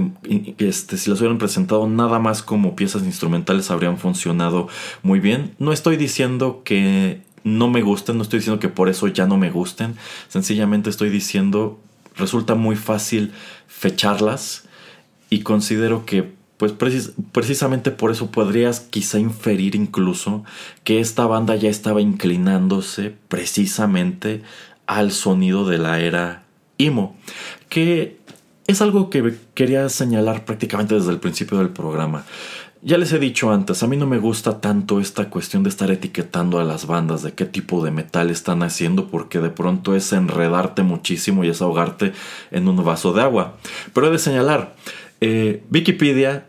este, 0.59 0.97
si 0.97 1.11
las 1.11 1.20
hubieran 1.20 1.38
presentado 1.38 1.86
nada 1.86 2.18
más 2.18 2.42
como 2.42 2.76
piezas 2.76 3.03
instrumentales, 3.03 3.70
habrían 3.70 3.99
funcionado 3.99 4.68
muy 5.03 5.20
bien. 5.20 5.55
No 5.59 5.72
estoy 5.72 5.97
diciendo 5.97 6.62
que 6.64 7.20
no 7.44 7.68
me 7.68 7.82
gusten, 7.82 8.16
no 8.16 8.22
estoy 8.22 8.38
diciendo 8.38 8.59
que 8.59 8.68
por 8.68 8.88
eso 8.88 9.07
ya 9.09 9.26
no 9.26 9.36
me 9.36 9.51
gusten. 9.51 9.97
Sencillamente 10.28 10.90
estoy 10.90 11.11
diciendo, 11.11 11.78
resulta 12.16 12.55
muy 12.55 12.76
fácil 12.76 13.32
fecharlas 13.68 14.64
y 15.28 15.40
considero 15.40 16.07
que 16.07 16.34
pues 16.57 16.72
precisamente 17.32 17.90
por 17.90 18.11
eso 18.11 18.30
podrías 18.30 18.80
quizá 18.80 19.18
inferir 19.18 19.74
incluso 19.74 20.42
que 20.84 21.01
esta 21.01 21.26
banda 21.26 21.55
ya 21.55 21.68
estaba 21.68 22.01
inclinándose 22.01 23.14
precisamente 23.28 24.42
al 24.86 25.12
sonido 25.12 25.68
de 25.68 25.76
la 25.76 26.01
era 26.01 26.44
emo, 26.78 27.14
que 27.68 28.18
es 28.66 28.82
algo 28.82 29.10
que 29.10 29.34
quería 29.54 29.88
señalar 29.88 30.44
prácticamente 30.44 30.94
desde 30.94 31.10
el 31.10 31.18
principio 31.18 31.58
del 31.58 31.70
programa. 31.70 32.24
Ya 32.82 32.98
les 32.98 33.12
he 33.12 33.18
dicho 33.18 33.50
antes, 33.50 33.82
a 33.82 33.86
mí 33.86 33.96
no 33.96 34.06
me 34.06 34.18
gusta 34.18 34.60
tanto 34.60 35.00
esta 35.00 35.30
cuestión 35.30 35.62
de 35.62 35.70
estar 35.70 35.90
etiquetando 35.90 36.60
a 36.60 36.64
las 36.64 36.86
bandas 36.86 37.22
de 37.22 37.32
qué 37.32 37.44
tipo 37.44 37.84
de 37.84 37.90
metal 37.90 38.30
están 38.30 38.62
haciendo 38.62 39.08
porque 39.08 39.40
de 39.40 39.50
pronto 39.50 39.96
es 39.96 40.12
enredarte 40.12 40.82
muchísimo 40.82 41.42
y 41.42 41.48
es 41.48 41.62
ahogarte 41.62 42.12
en 42.50 42.68
un 42.68 42.84
vaso 42.84 43.12
de 43.12 43.22
agua. 43.22 43.56
Pero 43.92 44.08
he 44.08 44.10
de 44.10 44.18
señalar, 44.18 44.76
eh, 45.20 45.64
Wikipedia 45.70 46.46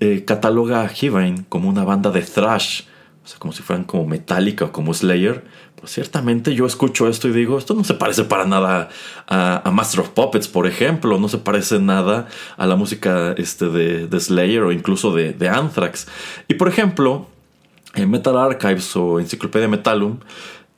eh, 0.00 0.24
cataloga 0.26 0.82
a 0.82 0.88
Heavine 0.88 1.44
como 1.48 1.68
una 1.68 1.84
banda 1.84 2.10
de 2.10 2.22
thrash, 2.22 2.82
o 3.24 3.28
sea, 3.28 3.38
como 3.38 3.52
si 3.52 3.62
fueran 3.62 3.84
como 3.84 4.06
Metallica 4.06 4.66
o 4.66 4.72
como 4.72 4.92
Slayer. 4.92 5.44
Pues 5.80 5.92
ciertamente 5.92 6.54
yo 6.54 6.66
escucho 6.66 7.08
esto 7.08 7.26
y 7.28 7.32
digo, 7.32 7.56
esto 7.56 7.72
no 7.72 7.84
se 7.84 7.94
parece 7.94 8.24
para 8.24 8.44
nada 8.44 8.90
a, 9.26 9.70
Master 9.72 10.00
of 10.00 10.10
Puppets, 10.10 10.46
por 10.46 10.66
ejemplo, 10.66 11.18
no 11.18 11.28
se 11.28 11.38
parece 11.38 11.78
nada 11.78 12.28
a 12.58 12.66
la 12.66 12.76
música 12.76 13.34
este, 13.38 13.70
de, 13.70 14.20
Slayer 14.20 14.62
o 14.62 14.72
incluso 14.72 15.14
de, 15.14 15.48
Anthrax. 15.48 16.06
Y 16.48 16.54
por 16.54 16.68
ejemplo, 16.68 17.28
en 17.94 18.10
Metal 18.10 18.36
Archives 18.36 18.94
o 18.94 19.20
Enciclopedia 19.20 19.68
Metalum 19.68 20.18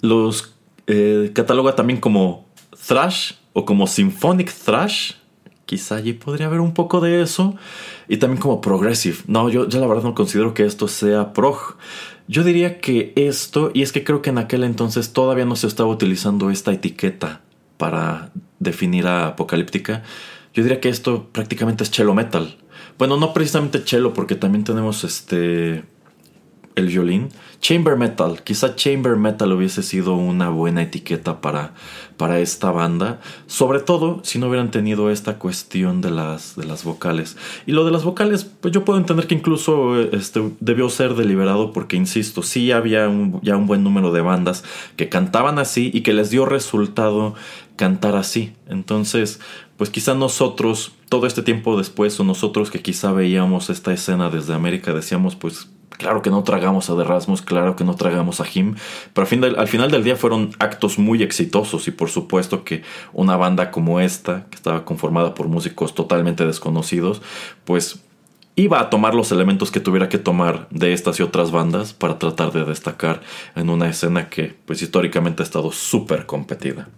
los 0.01 0.55
eh, 0.87 1.33
cataloga 1.35 1.75
también 1.75 1.99
como 1.99 2.47
thrash 2.87 3.33
o 3.53 3.65
como 3.65 3.87
symphonic 3.87 4.53
thrash 4.53 5.15
quizá 5.73 5.97
allí 5.97 6.13
podría 6.13 6.49
haber 6.49 6.61
un 6.61 6.75
poco 6.75 7.01
de 7.01 7.23
eso. 7.23 7.57
Y 8.07 8.19
también 8.19 8.41
como 8.43 8.61
progressive. 8.61 9.17
No, 9.27 9.49
yo, 9.49 9.67
yo 9.69 9.81
la 9.81 9.87
verdad 9.87 10.03
no 10.03 10.15
considero 10.15 10.53
que 10.53 10.67
esto 10.67 10.87
sea 10.87 11.33
prog. 11.33 11.77
Yo 12.33 12.45
diría 12.45 12.81
que 12.81 13.13
esto, 13.15 13.71
y 13.75 13.83
es 13.83 13.93
que 13.93 14.05
creo 14.05 14.23
que 14.23 14.31
en 14.31 14.39
aquel 14.39 14.65
entonces 14.65 15.13
todavía 15.13 15.45
no 15.45 15.55
se 15.55 15.67
estaba 15.67 15.91
utilizando 15.91 16.49
esta 16.49 16.73
etiqueta 16.73 17.43
para 17.77 18.33
definir 18.59 19.07
a 19.07 19.27
apocalíptica. 19.27 20.03
Yo 20.55 20.63
diría 20.63 20.81
que 20.81 20.89
esto 20.89 21.29
prácticamente 21.31 21.85
es 21.85 21.91
cello 21.91 22.15
metal. 22.15 22.57
Bueno, 22.97 23.19
no 23.19 23.35
precisamente 23.35 23.83
cello, 23.85 24.15
porque 24.15 24.35
también 24.35 24.65
tenemos 24.65 25.05
este 25.05 25.85
el 26.75 26.89
violín. 26.89 27.29
Chamber 27.61 27.97
Metal, 27.97 28.43
quizá 28.43 28.75
Chamber 28.75 29.17
Metal 29.17 29.53
hubiese 29.53 29.83
sido 29.83 30.15
una 30.15 30.49
buena 30.49 30.83
etiqueta 30.83 31.41
para, 31.41 31.75
para 32.17 32.41
esta 32.41 32.73
banda, 32.73 33.21
sobre 33.47 33.79
todo 33.79 34.21
si 34.25 34.39
no 34.39 34.49
hubieran 34.49 34.71
tenido 34.71 35.11
esta 35.11 35.39
cuestión 35.39 36.01
de 36.01 36.11
las, 36.11 36.57
de 36.57 36.65
las 36.65 36.83
vocales. 36.83 37.37
Y 37.67 37.73
lo 37.73 37.85
de 37.85 37.93
las 37.93 38.03
vocales, 38.03 38.45
pues 38.45 38.75
yo 38.75 38.85
puedo 38.85 38.99
entender 38.99 39.27
que 39.29 39.35
incluso 39.35 40.01
este, 40.01 40.53
debió 40.61 40.89
ser 40.89 41.15
deliberado 41.15 41.73
porque, 41.73 41.97
insisto, 41.97 42.43
sí 42.43 42.73
había 42.73 43.09
ya 43.43 43.57
un 43.57 43.67
buen 43.67 43.85
número 43.85 44.13
de 44.13 44.23
bandas 44.23 44.65
que 44.97 45.09
cantaban 45.09 45.59
así 45.59 45.91
y 45.95 46.01
que 46.01 46.15
les 46.15 46.31
dio 46.31 46.47
resultado 46.47 47.35
cantar 47.77 48.17
así. 48.17 48.55
Entonces, 48.69 49.41
pues 49.77 49.91
quizá 49.91 50.15
nosotros, 50.15 50.93
todo 51.09 51.27
este 51.27 51.43
tiempo 51.43 51.77
después, 51.77 52.19
o 52.21 52.25
nosotros 52.25 52.71
que 52.71 52.83
quizá 52.83 53.11
veíamos 53.11 53.71
esta 53.71 53.93
escena 53.93 54.31
desde 54.31 54.55
América, 54.55 54.93
decíamos, 54.93 55.35
pues 55.35 55.72
Claro 56.03 56.21
que 56.21 56.31
no 56.31 56.43
tragamos 56.43 56.91
a 56.91 56.97
The 56.97 57.05
Rasmus, 57.05 57.43
claro 57.43 57.77
que 57.77 57.85
no 57.85 57.95
tragamos 57.95 58.41
a 58.41 58.45
Him, 58.53 58.75
pero 59.13 59.25
al, 59.57 59.69
final 59.69 59.89
del 59.89 60.03
día 60.03 60.17
fueron 60.17 60.51
actos 60.59 60.99
muy 60.99 61.23
exitosos 61.23 61.87
y 61.87 61.93
por 61.93 62.11
supuesto 62.11 62.65
que 62.65 62.83
una 63.13 63.37
banda 63.37 63.71
como 63.71 64.01
esta, 64.01 64.47
que 64.51 64.57
estaba 64.57 64.85
conformada 64.85 65.33
por 65.33 65.47
músicos 65.47 65.95
totalmente 65.95 66.45
desconocidos, 66.45 67.23
pues 67.65 68.01
iba 68.57 68.81
a 68.81 68.91
tomar 68.91 69.15
los 69.15 69.31
elementos 69.31 69.71
que 69.71 69.79
tuviera 69.79 70.09
que 70.09 70.19
tomar 70.19 70.67
de 70.71 70.93
estas 70.93 71.21
y 71.21 71.23
otras 71.23 71.53
bandas 71.53 71.93
para 71.93 72.19
tratar 72.19 72.51
de 72.51 72.65
destacar 72.65 73.21
en 73.55 73.71
una 73.71 73.89
escena 73.89 74.29
que 74.29 74.57
pues 74.67 74.83
históricamente 74.83 75.45
ha 75.45 75.47
estado 75.47 75.71
súper 75.71 76.27
competida. 76.27 76.89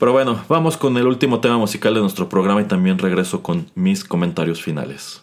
Pero 0.00 0.10
bueno, 0.10 0.44
vamos 0.48 0.76
con 0.76 0.96
el 0.96 1.06
último 1.06 1.38
tema 1.38 1.58
musical 1.58 1.94
de 1.94 2.00
nuestro 2.00 2.28
programa 2.28 2.60
y 2.60 2.64
también 2.64 2.98
regreso 2.98 3.44
con 3.44 3.70
mis 3.76 4.02
comentarios 4.02 4.60
finales. 4.60 5.22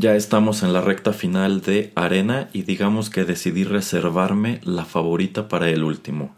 Ya 0.00 0.16
estamos 0.16 0.62
en 0.62 0.72
la 0.72 0.80
recta 0.80 1.12
final 1.12 1.60
de 1.60 1.92
Arena 1.94 2.48
y 2.54 2.62
digamos 2.62 3.10
que 3.10 3.26
decidí 3.26 3.64
reservarme 3.64 4.62
la 4.64 4.86
favorita 4.86 5.46
para 5.46 5.68
el 5.68 5.84
último. 5.84 6.34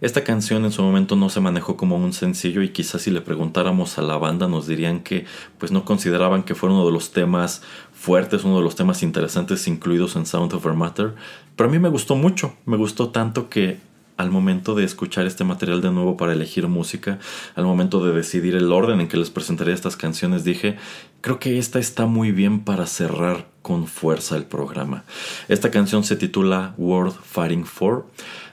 Esta 0.00 0.24
canción 0.24 0.64
en 0.64 0.72
su 0.72 0.82
momento 0.82 1.14
no 1.14 1.28
se 1.28 1.38
manejó 1.40 1.76
como 1.76 1.94
un 1.98 2.12
sencillo 2.12 2.62
y 2.62 2.70
quizás 2.70 3.02
si 3.02 3.12
le 3.12 3.20
preguntáramos 3.20 3.96
a 3.98 4.02
la 4.02 4.16
banda 4.16 4.48
nos 4.48 4.66
dirían 4.66 5.04
que 5.04 5.24
pues 5.56 5.70
no 5.70 5.84
consideraban 5.84 6.42
que 6.42 6.56
fuera 6.56 6.74
uno 6.74 6.84
de 6.84 6.90
los 6.90 7.12
temas 7.12 7.62
fuertes, 7.92 8.42
uno 8.42 8.56
de 8.56 8.64
los 8.64 8.74
temas 8.74 9.04
interesantes 9.04 9.68
incluidos 9.68 10.16
en 10.16 10.26
Sound 10.26 10.52
of 10.54 10.66
Matter, 10.66 11.14
pero 11.54 11.68
a 11.68 11.72
mí 11.72 11.78
me 11.78 11.88
gustó 11.88 12.16
mucho, 12.16 12.56
me 12.64 12.76
gustó 12.76 13.10
tanto 13.10 13.48
que 13.48 13.78
al 14.16 14.30
momento 14.30 14.74
de 14.74 14.84
escuchar 14.84 15.26
este 15.26 15.44
material 15.44 15.82
de 15.82 15.90
nuevo 15.90 16.16
para 16.16 16.32
elegir 16.32 16.68
música, 16.68 17.18
al 17.54 17.64
momento 17.64 18.04
de 18.04 18.14
decidir 18.14 18.54
el 18.54 18.72
orden 18.72 19.00
en 19.00 19.08
que 19.08 19.16
les 19.16 19.30
presentaré 19.30 19.72
estas 19.72 19.96
canciones, 19.96 20.44
dije, 20.44 20.76
creo 21.20 21.38
que 21.38 21.58
esta 21.58 21.78
está 21.78 22.06
muy 22.06 22.32
bien 22.32 22.60
para 22.60 22.86
cerrar 22.86 23.46
con 23.62 23.86
fuerza 23.86 24.36
el 24.36 24.44
programa. 24.44 25.04
Esta 25.48 25.70
canción 25.70 26.04
se 26.04 26.16
titula 26.16 26.74
World 26.78 27.14
Fighting 27.14 27.66
For. 27.66 28.06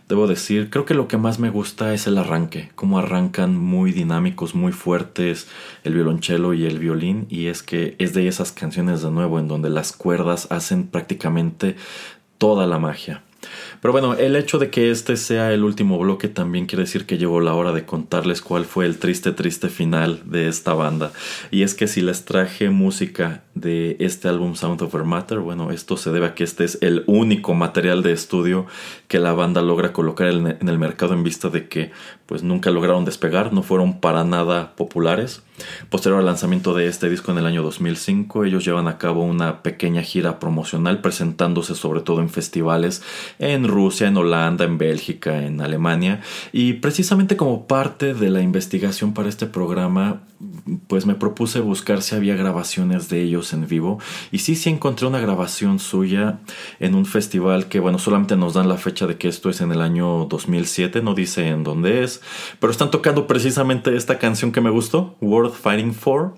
Debo 0.09 0.27
decir, 0.27 0.69
creo 0.69 0.85
que 0.85 0.95
lo 0.95 1.07
que 1.07 1.17
más 1.17 1.39
me 1.39 1.49
gusta 1.49 1.93
es 1.93 2.07
el 2.07 2.17
arranque, 2.17 2.71
cómo 2.75 2.99
arrancan 2.99 3.57
muy 3.57 3.93
dinámicos, 3.93 4.53
muy 4.53 4.73
fuertes 4.73 5.47
el 5.83 5.93
violonchelo 5.93 6.53
y 6.53 6.65
el 6.65 6.77
violín, 6.77 7.25
y 7.29 7.45
es 7.45 7.63
que 7.63 7.95
es 7.99 8.13
de 8.13 8.27
esas 8.27 8.51
canciones 8.51 9.01
de 9.01 9.11
nuevo 9.11 9.39
en 9.39 9.47
donde 9.47 9.69
las 9.69 9.93
cuerdas 9.93 10.47
hacen 10.51 10.87
prácticamente 10.87 11.77
toda 12.37 12.67
la 12.67 12.79
magia. 12.79 13.23
Pero 13.83 13.91
bueno, 13.91 14.13
el 14.13 14.37
hecho 14.37 14.59
de 14.59 14.69
que 14.69 14.91
este 14.91 15.17
sea 15.17 15.51
el 15.51 15.65
último 15.65 15.99
bloque 15.99 16.29
también 16.29 16.67
quiere 16.67 16.85
decir 16.85 17.05
que 17.05 17.17
llegó 17.17 17.41
la 17.41 17.53
hora 17.53 17.73
de 17.73 17.85
contarles 17.85 18.41
cuál 18.41 18.63
fue 18.63 18.85
el 18.85 18.97
triste, 18.97 19.33
triste 19.33 19.67
final 19.67 20.21
de 20.23 20.47
esta 20.47 20.73
banda. 20.73 21.11
Y 21.51 21.63
es 21.63 21.75
que 21.75 21.87
si 21.87 21.99
les 21.99 22.23
traje 22.23 22.69
música 22.69 23.43
de 23.55 23.97
este 23.99 24.29
álbum 24.29 24.55
Sound 24.55 24.81
of 24.83 24.95
Matter, 25.03 25.39
bueno, 25.39 25.69
esto 25.69 25.97
se 25.97 26.11
debe 26.11 26.27
a 26.27 26.33
que 26.33 26.45
este 26.45 26.63
es 26.63 26.77
el 26.79 27.03
único 27.07 27.55
material 27.55 28.03
de 28.03 28.13
estudio 28.13 28.67
que 29.09 29.19
la 29.19 29.33
banda 29.33 29.61
logra 29.61 29.91
colocar 29.91 30.29
en 30.29 30.69
el 30.69 30.79
mercado 30.79 31.13
en 31.13 31.25
vista 31.25 31.49
de 31.49 31.67
que 31.67 31.91
pues 32.25 32.41
nunca 32.41 32.71
lograron 32.71 33.03
despegar, 33.03 33.51
no 33.51 33.63
fueron 33.63 33.99
para 33.99 34.23
nada 34.23 34.77
populares. 34.77 35.43
Posterior 35.89 36.19
al 36.19 36.25
lanzamiento 36.25 36.73
de 36.73 36.87
este 36.87 37.09
disco 37.09 37.31
en 37.31 37.37
el 37.37 37.45
año 37.45 37.61
2005, 37.61 38.45
ellos 38.45 38.65
llevan 38.65 38.87
a 38.87 38.97
cabo 38.97 39.23
una 39.23 39.61
pequeña 39.61 40.01
gira 40.01 40.39
promocional 40.39 41.01
presentándose 41.01 41.75
sobre 41.75 42.01
todo 42.01 42.21
en 42.21 42.29
festivales 42.29 43.03
en 43.39 43.67
Rusia, 43.67 44.07
en 44.07 44.17
Holanda, 44.17 44.65
en 44.65 44.77
Bélgica, 44.77 45.43
en 45.43 45.61
Alemania. 45.61 46.21
Y 46.51 46.73
precisamente 46.73 47.37
como 47.37 47.67
parte 47.67 48.13
de 48.13 48.29
la 48.29 48.41
investigación 48.41 49.13
para 49.13 49.29
este 49.29 49.45
programa, 49.45 50.21
pues 50.87 51.05
me 51.05 51.15
propuse 51.15 51.59
buscar 51.59 52.01
si 52.01 52.15
había 52.15 52.35
grabaciones 52.35 53.09
de 53.09 53.21
ellos 53.21 53.53
en 53.53 53.67
vivo. 53.67 53.99
Y 54.31 54.39
sí, 54.39 54.55
sí 54.55 54.69
encontré 54.69 55.07
una 55.07 55.19
grabación 55.19 55.79
suya 55.79 56.39
en 56.79 56.95
un 56.95 57.05
festival 57.05 57.67
que, 57.67 57.79
bueno, 57.79 57.99
solamente 57.99 58.35
nos 58.35 58.53
dan 58.53 58.67
la 58.67 58.77
fecha 58.77 59.07
de 59.07 59.17
que 59.17 59.27
esto 59.27 59.49
es 59.49 59.61
en 59.61 59.71
el 59.71 59.81
año 59.81 60.25
2007, 60.25 61.01
no 61.01 61.13
dice 61.13 61.47
en 61.47 61.63
dónde 61.63 62.03
es, 62.03 62.21
pero 62.59 62.71
están 62.71 62.91
tocando 62.91 63.27
precisamente 63.27 63.95
esta 63.95 64.19
canción 64.19 64.51
que 64.51 64.61
me 64.61 64.69
gustó, 64.69 65.15
World 65.43 65.55
Fighting 65.55 65.93
For. 65.93 66.33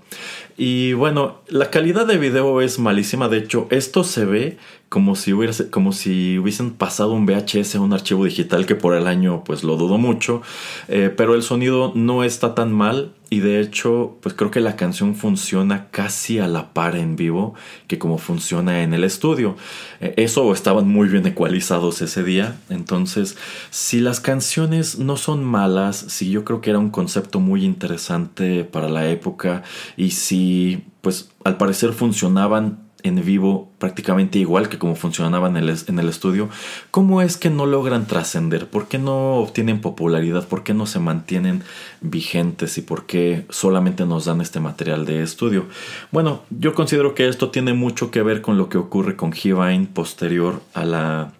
Y 0.57 0.93
bueno, 0.93 1.41
la 1.47 1.69
calidad 1.69 2.05
de 2.05 2.17
video 2.17 2.61
es 2.61 2.79
malísima. 2.79 3.27
De 3.27 3.37
hecho, 3.37 3.67
esto 3.71 4.03
se 4.03 4.25
ve 4.25 4.57
como 4.95 5.17
si, 5.17 5.33
hubiese, 5.33 5.69
como 5.69 5.91
si 5.91 6.39
hubiesen 6.39 6.71
pasado 6.71 7.11
un 7.11 7.25
VHS 7.25 7.75
a 7.75 7.81
un 7.81 7.91
archivo 7.91 8.23
digital 8.23 8.65
que 8.65 8.75
por 8.75 8.95
el 8.95 9.07
año 9.07 9.43
pues 9.43 9.61
lo 9.61 9.75
dudo 9.75 9.97
mucho. 9.97 10.41
Eh, 10.87 11.13
pero 11.13 11.35
el 11.35 11.43
sonido 11.43 11.91
no 11.95 12.23
está 12.23 12.55
tan 12.55 12.71
mal. 12.71 13.11
Y 13.29 13.41
de 13.41 13.59
hecho, 13.59 14.15
pues 14.21 14.33
creo 14.35 14.51
que 14.51 14.61
la 14.61 14.77
canción 14.77 15.15
funciona 15.15 15.89
casi 15.91 16.39
a 16.39 16.47
la 16.47 16.71
par 16.71 16.95
en 16.95 17.17
vivo 17.17 17.55
que 17.87 17.99
como 17.99 18.17
funciona 18.17 18.83
en 18.83 18.93
el 18.93 19.03
estudio. 19.03 19.57
Eh, 19.99 20.13
eso 20.15 20.53
estaban 20.53 20.87
muy 20.87 21.09
bien 21.09 21.27
ecualizados 21.27 22.01
ese 22.01 22.23
día. 22.23 22.55
Entonces, 22.69 23.35
si 23.71 23.99
las 23.99 24.21
canciones 24.21 24.97
no 24.97 25.17
son 25.17 25.43
malas, 25.43 25.97
si 25.97 26.29
yo 26.29 26.45
creo 26.45 26.61
que 26.61 26.69
era 26.69 26.79
un 26.79 26.89
concepto 26.89 27.41
muy 27.41 27.65
interesante 27.65 28.63
para 28.63 28.87
la 28.87 29.09
época 29.09 29.63
y 29.97 30.11
si 30.11 30.85
pues 31.01 31.31
al 31.43 31.57
parecer 31.57 31.91
funcionaban 31.91 32.84
en 33.05 33.23
vivo 33.23 33.71
prácticamente 33.77 34.39
igual 34.39 34.67
que 34.67 34.79
como 34.79 34.95
funcionaban 34.95 35.57
en 35.57 35.99
el, 35.99 36.09
estudio, 36.09 36.49
¿cómo 36.91 37.21
es 37.21 37.37
que 37.37 37.49
no 37.49 37.65
logran 37.65 38.07
trascender? 38.07 38.67
¿Por 38.67 38.87
qué 38.87 38.97
no 38.97 39.35
obtienen 39.35 39.79
popularidad? 39.79 40.47
¿Por 40.47 40.63
qué 40.63 40.73
no 40.73 40.85
se 40.85 40.99
mantienen 40.99 41.63
vigentes? 42.01 42.77
¿Y 42.77 42.81
por 42.81 43.05
qué 43.05 43.45
solamente 43.49 44.05
nos 44.05 44.25
dan 44.25 44.41
este 44.41 44.59
material 44.59 45.05
de 45.05 45.21
estudio? 45.21 45.65
Bueno, 46.11 46.41
yo 46.49 46.73
considero 46.73 47.13
que 47.13 47.27
esto 47.27 47.51
tiene 47.51 47.73
mucho 47.73 48.11
que 48.11 48.23
ver 48.23 48.41
con 48.41 48.57
lo 48.57 48.69
que 48.69 48.77
ocurre 48.77 49.15
con 49.15 49.33
Hivine 49.33 49.87
posterior 49.93 50.61
a 50.73 50.85
la 50.85 51.31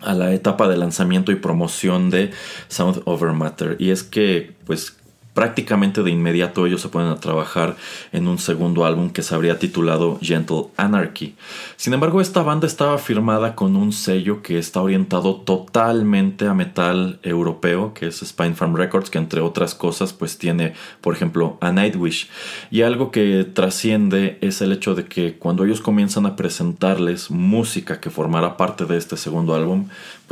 a 0.00 0.14
la 0.14 0.32
etapa 0.32 0.66
de 0.66 0.76
lanzamiento 0.76 1.30
y 1.30 1.36
promoción 1.36 2.10
de 2.10 2.32
Sound 2.66 3.02
Over 3.04 3.32
Matter. 3.34 3.76
Y 3.78 3.90
es 3.90 4.02
que, 4.02 4.52
pues, 4.66 4.96
prácticamente 5.34 6.02
de 6.02 6.10
inmediato 6.10 6.66
ellos 6.66 6.80
se 6.80 6.88
ponen 6.88 7.08
a 7.08 7.20
trabajar 7.20 7.76
en 8.12 8.28
un 8.28 8.38
segundo 8.38 8.84
álbum 8.84 9.10
que 9.10 9.22
se 9.22 9.34
habría 9.34 9.58
titulado 9.58 10.18
Gentle 10.20 10.66
Anarchy. 10.76 11.34
Sin 11.76 11.94
embargo, 11.94 12.20
esta 12.20 12.42
banda 12.42 12.66
estaba 12.66 12.98
firmada 12.98 13.54
con 13.54 13.76
un 13.76 13.92
sello 13.92 14.42
que 14.42 14.58
está 14.58 14.82
orientado 14.82 15.36
totalmente 15.36 16.46
a 16.46 16.54
metal 16.54 17.18
europeo, 17.22 17.94
que 17.94 18.08
es 18.08 18.20
Spine 18.20 18.54
Farm 18.54 18.76
Records, 18.76 19.10
que 19.10 19.18
entre 19.18 19.40
otras 19.40 19.74
cosas 19.74 20.12
pues 20.12 20.38
tiene, 20.38 20.74
por 21.00 21.14
ejemplo, 21.14 21.56
a 21.60 21.72
Nightwish. 21.72 22.28
Y 22.70 22.82
algo 22.82 23.10
que 23.10 23.44
trasciende 23.44 24.38
es 24.40 24.60
el 24.60 24.72
hecho 24.72 24.94
de 24.94 25.06
que 25.06 25.38
cuando 25.38 25.64
ellos 25.64 25.80
comienzan 25.80 26.26
a 26.26 26.36
presentarles 26.36 27.30
música 27.30 28.00
que 28.00 28.10
formará 28.10 28.56
parte 28.56 28.84
de 28.84 28.96
este 28.96 29.16
segundo 29.16 29.54
álbum, 29.54 29.88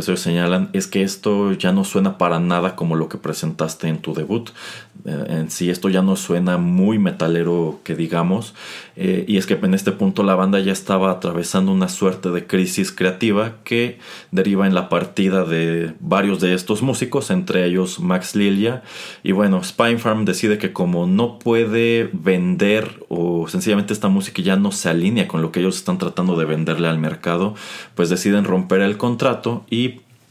ellos 0.08 0.20
señalan 0.20 0.70
es 0.72 0.86
que 0.86 1.02
esto 1.02 1.52
ya 1.52 1.72
no 1.72 1.84
suena 1.84 2.18
para 2.18 2.40
nada 2.40 2.76
como 2.76 2.96
lo 2.96 3.08
que 3.08 3.18
presentaste 3.18 3.88
en 3.88 3.98
tu 3.98 4.14
debut. 4.14 4.50
Eh, 5.04 5.26
en 5.28 5.50
sí 5.50 5.70
esto 5.70 5.88
ya 5.88 6.02
no 6.02 6.16
suena 6.16 6.58
muy 6.58 6.98
metalero 6.98 7.80
que 7.84 7.94
digamos 7.94 8.54
eh, 8.96 9.24
y 9.26 9.38
es 9.38 9.46
que 9.46 9.54
en 9.54 9.72
este 9.72 9.92
punto 9.92 10.22
la 10.22 10.34
banda 10.34 10.60
ya 10.60 10.72
estaba 10.72 11.10
atravesando 11.10 11.72
una 11.72 11.88
suerte 11.88 12.30
de 12.30 12.46
crisis 12.46 12.92
creativa 12.92 13.56
que 13.64 13.98
deriva 14.30 14.66
en 14.66 14.74
la 14.74 14.90
partida 14.90 15.44
de 15.44 15.94
varios 16.00 16.40
de 16.40 16.52
estos 16.52 16.82
músicos 16.82 17.30
entre 17.30 17.64
ellos 17.64 17.98
Max 18.00 18.36
Lilia. 18.36 18.82
Y 19.22 19.32
bueno 19.32 19.62
Spinefarm 19.64 20.24
decide 20.24 20.58
que 20.58 20.72
como 20.72 21.06
no 21.06 21.38
puede 21.38 22.10
vender 22.12 23.04
o 23.08 23.48
sencillamente 23.48 23.92
esta 23.94 24.08
música 24.08 24.42
ya 24.42 24.56
no 24.56 24.70
se 24.70 24.90
alinea 24.90 25.28
con 25.28 25.40
lo 25.40 25.50
que 25.50 25.60
ellos 25.60 25.76
están 25.76 25.98
tratando 25.98 26.36
de 26.36 26.44
venderle 26.44 26.88
al 26.88 26.98
mercado 26.98 27.54
pues 27.94 28.10
deciden 28.10 28.44
romper 28.44 28.80
el 28.82 28.96
contrato 28.96 29.64
y 29.70 29.89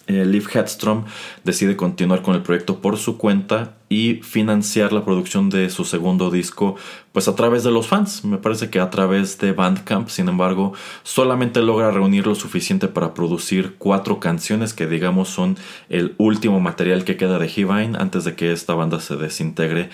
eh, 0.09 0.25
Liv 0.25 0.47
Headstrom 0.51 1.05
decide 1.43 1.75
continuar 1.75 2.23
con 2.23 2.33
el 2.33 2.41
proyecto 2.41 2.79
por 2.79 2.97
su 2.97 3.17
cuenta 3.17 3.75
y 3.89 4.15
financiar 4.23 4.91
la 4.91 5.05
producción 5.05 5.49
de 5.49 5.69
su 5.69 5.85
segundo 5.85 6.31
disco 6.31 6.75
pues 7.11 7.27
a 7.27 7.35
través 7.35 7.63
de 7.63 7.71
los 7.71 7.87
fans. 7.87 8.25
Me 8.25 8.39
parece 8.39 8.71
que 8.71 8.79
a 8.79 8.89
través 8.89 9.37
de 9.37 9.51
Bandcamp, 9.51 10.09
sin 10.09 10.27
embargo, 10.27 10.73
solamente 11.03 11.61
logra 11.61 11.91
reunir 11.91 12.25
lo 12.25 12.33
suficiente 12.33 12.87
para 12.87 13.13
producir 13.13 13.75
cuatro 13.77 14.19
canciones 14.19 14.73
que 14.73 14.87
digamos 14.87 15.29
son 15.29 15.57
el 15.89 16.15
último 16.17 16.59
material 16.59 17.03
que 17.03 17.15
queda 17.15 17.37
de 17.37 17.47
Hivine 17.47 17.97
antes 17.99 18.23
de 18.23 18.35
que 18.35 18.51
esta 18.51 18.73
banda 18.73 18.99
se 18.99 19.15
desintegre 19.15 19.89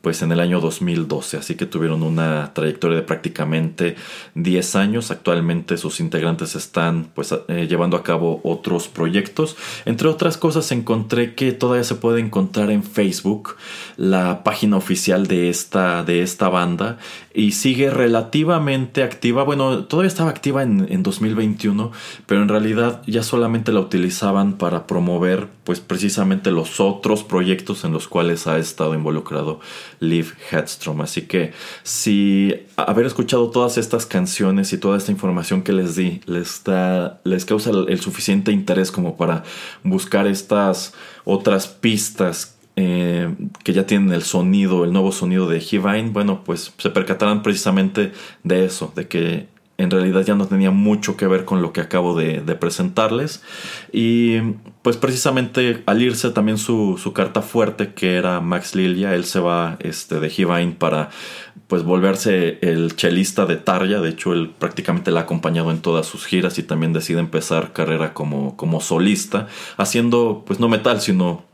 pues 0.00 0.22
en 0.22 0.30
el 0.30 0.38
año 0.38 0.60
2012, 0.60 1.38
así 1.38 1.56
que 1.56 1.66
tuvieron 1.66 2.04
una 2.04 2.54
trayectoria 2.54 2.96
de 2.96 3.02
prácticamente 3.02 3.96
10 4.34 4.76
años. 4.76 5.10
Actualmente 5.10 5.76
sus 5.76 5.98
integrantes 5.98 6.54
están 6.54 7.08
pues 7.14 7.34
eh, 7.48 7.66
llevando 7.68 7.96
a 7.96 8.04
cabo 8.04 8.40
otros 8.44 8.86
proyectos. 8.86 9.56
Entre 9.86 10.06
otras 10.06 10.36
cosas 10.36 10.70
encontré 10.70 11.34
que 11.34 11.52
todavía 11.52 11.82
se 11.82 11.96
puede 11.96 12.20
encontrar 12.20 12.70
en 12.70 12.84
Facebook 12.84 13.56
la 13.96 14.44
página 14.44 14.76
oficial 14.76 15.26
de 15.26 15.50
esta, 15.50 16.04
de 16.04 16.22
esta 16.22 16.48
banda 16.48 16.98
y 17.34 17.52
sigue 17.52 17.90
relativamente 17.90 19.02
activa. 19.02 19.42
Bueno, 19.42 19.84
todavía 19.84 20.08
estaba 20.08 20.30
activa 20.30 20.62
en, 20.62 20.86
en 20.90 21.02
2021, 21.02 21.90
pero 22.26 22.42
en 22.42 22.48
realidad 22.48 23.02
ya 23.06 23.24
solamente 23.24 23.72
la 23.72 23.80
utilizaban 23.80 24.58
para 24.58 24.86
promover 24.86 25.57
pues 25.68 25.80
precisamente 25.80 26.50
los 26.50 26.80
otros 26.80 27.24
proyectos 27.24 27.84
en 27.84 27.92
los 27.92 28.08
cuales 28.08 28.46
ha 28.46 28.56
estado 28.56 28.94
involucrado 28.94 29.60
Liv 30.00 30.32
Headstrom. 30.50 31.02
Así 31.02 31.26
que 31.26 31.52
si 31.82 32.54
haber 32.78 33.04
escuchado 33.04 33.50
todas 33.50 33.76
estas 33.76 34.06
canciones 34.06 34.72
y 34.72 34.78
toda 34.78 34.96
esta 34.96 35.12
información 35.12 35.60
que 35.60 35.74
les 35.74 35.94
di 35.94 36.22
les, 36.24 36.62
les 37.24 37.44
causa 37.44 37.68
el, 37.68 38.00
suficiente 38.00 38.50
interés 38.50 38.90
como 38.90 39.18
para 39.18 39.42
buscar 39.82 40.26
estas 40.26 40.94
otras 41.26 41.66
pistas 41.66 42.56
eh, 42.76 43.34
que 43.62 43.74
ya 43.74 43.84
tienen 43.84 44.10
el 44.14 44.22
sonido, 44.22 44.84
el 44.84 44.92
nuevo 44.94 45.12
sonido 45.12 45.50
de 45.50 45.58
Hivine, 45.58 46.12
bueno, 46.12 46.44
pues 46.44 46.72
se 46.78 46.88
percatarán 46.88 47.42
precisamente 47.42 48.12
de 48.42 48.64
eso, 48.64 48.90
de 48.96 49.06
que 49.06 49.48
en 49.78 49.92
realidad 49.92 50.22
ya 50.22 50.34
no 50.34 50.48
tenía 50.48 50.72
mucho 50.72 51.16
que 51.16 51.28
ver 51.28 51.44
con 51.44 51.62
lo 51.62 51.72
que 51.72 51.80
acabo 51.80 52.16
de, 52.16 52.40
presentarles. 52.56 53.42
Y 53.92 54.40
pues 54.82 54.96
precisamente 54.96 55.84
al 55.86 56.02
irse 56.02 56.30
también 56.30 56.58
su, 56.58 57.00
carta 57.14 57.42
fuerte, 57.42 57.94
que 57.94 58.16
era 58.16 58.40
Max 58.40 58.74
Lilia, 58.74 59.14
él 59.14 59.24
se 59.24 59.38
va 59.38 59.76
este, 59.80 60.18
de 60.18 60.32
Hivine 60.36 60.72
para 60.72 61.10
pues 61.68 61.84
volverse 61.84 62.58
el 62.60 62.96
chelista 62.96 63.46
de 63.46 63.56
Tarja. 63.56 64.00
De 64.00 64.08
hecho, 64.08 64.32
él 64.32 64.52
prácticamente 64.58 65.12
la 65.12 65.20
ha 65.20 65.22
acompañado 65.24 65.70
en 65.70 65.80
todas 65.80 66.06
sus 66.06 66.26
giras 66.26 66.58
y 66.58 66.64
también 66.64 66.92
decide 66.92 67.20
empezar 67.20 67.72
carrera 67.72 68.14
como, 68.14 68.56
como 68.56 68.80
solista, 68.80 69.46
haciendo 69.76 70.42
pues 70.44 70.58
no 70.58 70.68
metal, 70.68 71.00
sino 71.00 71.47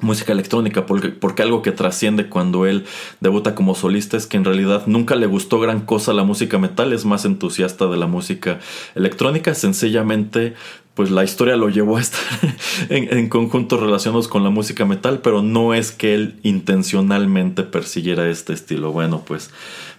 música 0.00 0.32
electrónica, 0.32 0.86
porque, 0.86 1.08
porque, 1.08 1.42
algo 1.42 1.62
que 1.62 1.72
trasciende 1.72 2.28
cuando 2.28 2.66
él 2.66 2.84
debuta 3.20 3.54
como 3.54 3.74
solista 3.74 4.16
es 4.16 4.26
que 4.26 4.36
en 4.36 4.44
realidad 4.44 4.84
nunca 4.86 5.14
le 5.14 5.26
gustó 5.26 5.60
gran 5.60 5.80
cosa 5.80 6.12
la 6.12 6.24
música 6.24 6.58
metal, 6.58 6.92
es 6.92 7.04
más 7.04 7.24
entusiasta 7.24 7.86
de 7.86 7.96
la 7.96 8.06
música 8.06 8.58
electrónica, 8.94 9.54
sencillamente 9.54 10.54
pues 10.94 11.10
la 11.10 11.24
historia 11.24 11.56
lo 11.56 11.68
llevó 11.68 11.96
a 11.96 12.00
estar 12.00 12.22
en, 12.88 13.16
en, 13.16 13.28
conjuntos 13.28 13.80
relacionados 13.80 14.28
con 14.28 14.44
la 14.44 14.50
música 14.50 14.84
metal, 14.84 15.20
pero 15.22 15.42
no 15.42 15.74
es 15.74 15.90
que 15.90 16.14
él 16.14 16.38
intencionalmente 16.44 17.64
persiguiera 17.64 18.28
este 18.28 18.52
estilo. 18.52 18.92
Bueno, 18.92 19.24
pues 19.26 19.50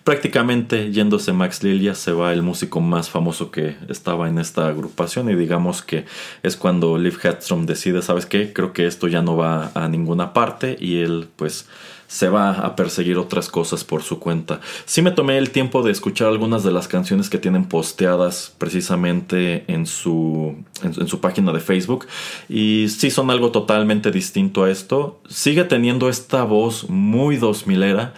prácticamente 0.05 0.91
yéndose 0.91 1.33
Max 1.33 1.63
Lilia 1.63 1.95
se 1.95 2.11
va 2.11 2.31
el 2.31 2.43
músico 2.43 2.79
más 2.79 3.09
famoso 3.09 3.49
que 3.49 3.75
estaba 3.89 4.29
en 4.29 4.37
esta 4.37 4.67
agrupación 4.67 5.31
y 5.31 5.35
digamos 5.35 5.81
que 5.81 6.05
es 6.43 6.55
cuando 6.55 6.99
Liv 6.99 7.17
Hedstrom 7.21 7.65
decide, 7.65 8.03
¿sabes 8.03 8.27
qué? 8.27 8.53
Creo 8.53 8.71
que 8.71 8.85
esto 8.85 9.07
ya 9.07 9.23
no 9.23 9.35
va 9.35 9.71
a 9.73 9.87
ninguna 9.87 10.31
parte 10.31 10.77
y 10.79 10.99
él 11.01 11.27
pues 11.35 11.67
se 12.07 12.29
va 12.29 12.51
a 12.51 12.75
perseguir 12.75 13.17
otras 13.17 13.49
cosas 13.49 13.83
por 13.83 14.03
su 14.03 14.19
cuenta. 14.19 14.61
Sí 14.85 15.01
me 15.01 15.11
tomé 15.11 15.37
el 15.37 15.49
tiempo 15.49 15.81
de 15.81 15.91
escuchar 15.91 16.27
algunas 16.27 16.63
de 16.63 16.71
las 16.71 16.87
canciones 16.87 17.29
que 17.29 17.37
tienen 17.37 17.65
posteadas 17.65 18.53
precisamente 18.57 19.65
en 19.67 19.85
su, 19.85 20.55
en, 20.83 21.07
su 21.07 21.19
página 21.19 21.51
de 21.51 21.59
Facebook 21.59 22.07
y 22.47 22.87
sí 22.89 23.09
son 23.09 23.31
algo 23.31 23.51
totalmente 23.51 24.11
distinto 24.11 24.63
a 24.63 24.71
esto. 24.71 25.19
Sigue 25.27 25.63
teniendo 25.63 26.09
esta 26.09 26.43
voz 26.43 26.89
muy 26.89 27.37
dos 27.37 27.65
milera, 27.65 28.13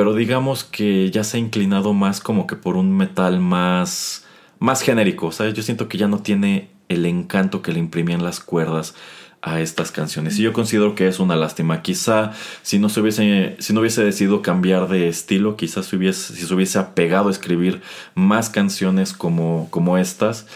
pero 0.00 0.14
digamos 0.14 0.64
que 0.64 1.10
ya 1.10 1.24
se 1.24 1.36
ha 1.36 1.40
inclinado 1.40 1.92
más 1.92 2.20
como 2.20 2.46
que 2.46 2.56
por 2.56 2.76
un 2.76 2.96
metal 2.96 3.38
más, 3.38 4.24
más 4.58 4.80
genérico. 4.80 5.30
¿sabes? 5.30 5.52
Yo 5.52 5.62
siento 5.62 5.90
que 5.90 5.98
ya 5.98 6.08
no 6.08 6.20
tiene 6.20 6.70
el 6.88 7.04
encanto 7.04 7.60
que 7.60 7.70
le 7.70 7.80
imprimían 7.80 8.24
las 8.24 8.40
cuerdas 8.40 8.94
a 9.42 9.60
estas 9.60 9.92
canciones. 9.92 10.38
Y 10.38 10.42
yo 10.42 10.54
considero 10.54 10.94
que 10.94 11.06
es 11.06 11.20
una 11.20 11.36
lástima. 11.36 11.82
Quizá 11.82 12.32
si 12.62 12.78
no 12.78 12.88
se 12.88 13.02
hubiese, 13.02 13.56
si 13.58 13.74
no 13.74 13.80
hubiese 13.80 14.02
decidido 14.02 14.40
cambiar 14.40 14.88
de 14.88 15.06
estilo, 15.06 15.58
quizás 15.58 15.84
si, 15.84 15.96
hubiese, 15.96 16.34
si 16.34 16.46
se 16.46 16.54
hubiese 16.54 16.78
apegado 16.78 17.28
a 17.28 17.32
escribir 17.32 17.82
más 18.14 18.48
canciones 18.48 19.12
como, 19.12 19.68
como 19.68 19.98
estas, 19.98 20.46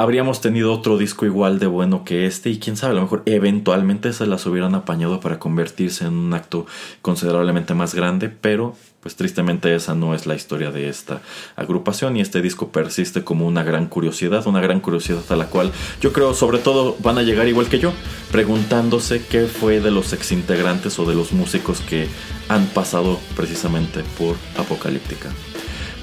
habríamos 0.00 0.40
tenido 0.40 0.72
otro 0.72 0.98
disco 0.98 1.24
igual 1.24 1.58
de 1.58 1.66
bueno 1.66 2.04
que 2.04 2.26
este 2.26 2.50
y 2.50 2.58
quién 2.58 2.76
sabe, 2.76 2.92
a 2.92 2.96
lo 2.96 3.02
mejor 3.02 3.22
eventualmente 3.26 4.12
se 4.12 4.26
las 4.26 4.44
hubieran 4.46 4.74
apañado 4.74 5.20
para 5.20 5.38
convertirse 5.38 6.04
en 6.04 6.14
un 6.14 6.34
acto 6.34 6.66
considerablemente 7.02 7.74
más 7.74 7.94
grande, 7.94 8.28
pero 8.28 8.74
pues 9.00 9.16
tristemente 9.16 9.74
esa 9.74 9.94
no 9.94 10.14
es 10.14 10.26
la 10.26 10.34
historia 10.34 10.70
de 10.70 10.88
esta 10.88 11.22
agrupación 11.54 12.16
y 12.16 12.20
este 12.20 12.42
disco 12.42 12.68
persiste 12.68 13.24
como 13.24 13.46
una 13.46 13.62
gran 13.62 13.86
curiosidad, 13.86 14.46
una 14.46 14.60
gran 14.60 14.80
curiosidad 14.80 15.22
a 15.30 15.36
la 15.36 15.46
cual 15.46 15.72
yo 16.00 16.12
creo 16.12 16.34
sobre 16.34 16.58
todo 16.58 16.96
van 17.00 17.16
a 17.18 17.22
llegar 17.22 17.48
igual 17.48 17.68
que 17.68 17.78
yo, 17.78 17.92
preguntándose 18.32 19.24
qué 19.24 19.46
fue 19.46 19.80
de 19.80 19.90
los 19.90 20.12
exintegrantes 20.12 20.98
o 20.98 21.06
de 21.06 21.14
los 21.14 21.32
músicos 21.32 21.80
que 21.80 22.08
han 22.48 22.66
pasado 22.66 23.18
precisamente 23.34 24.02
por 24.18 24.36
Apocalíptica. 24.58 25.30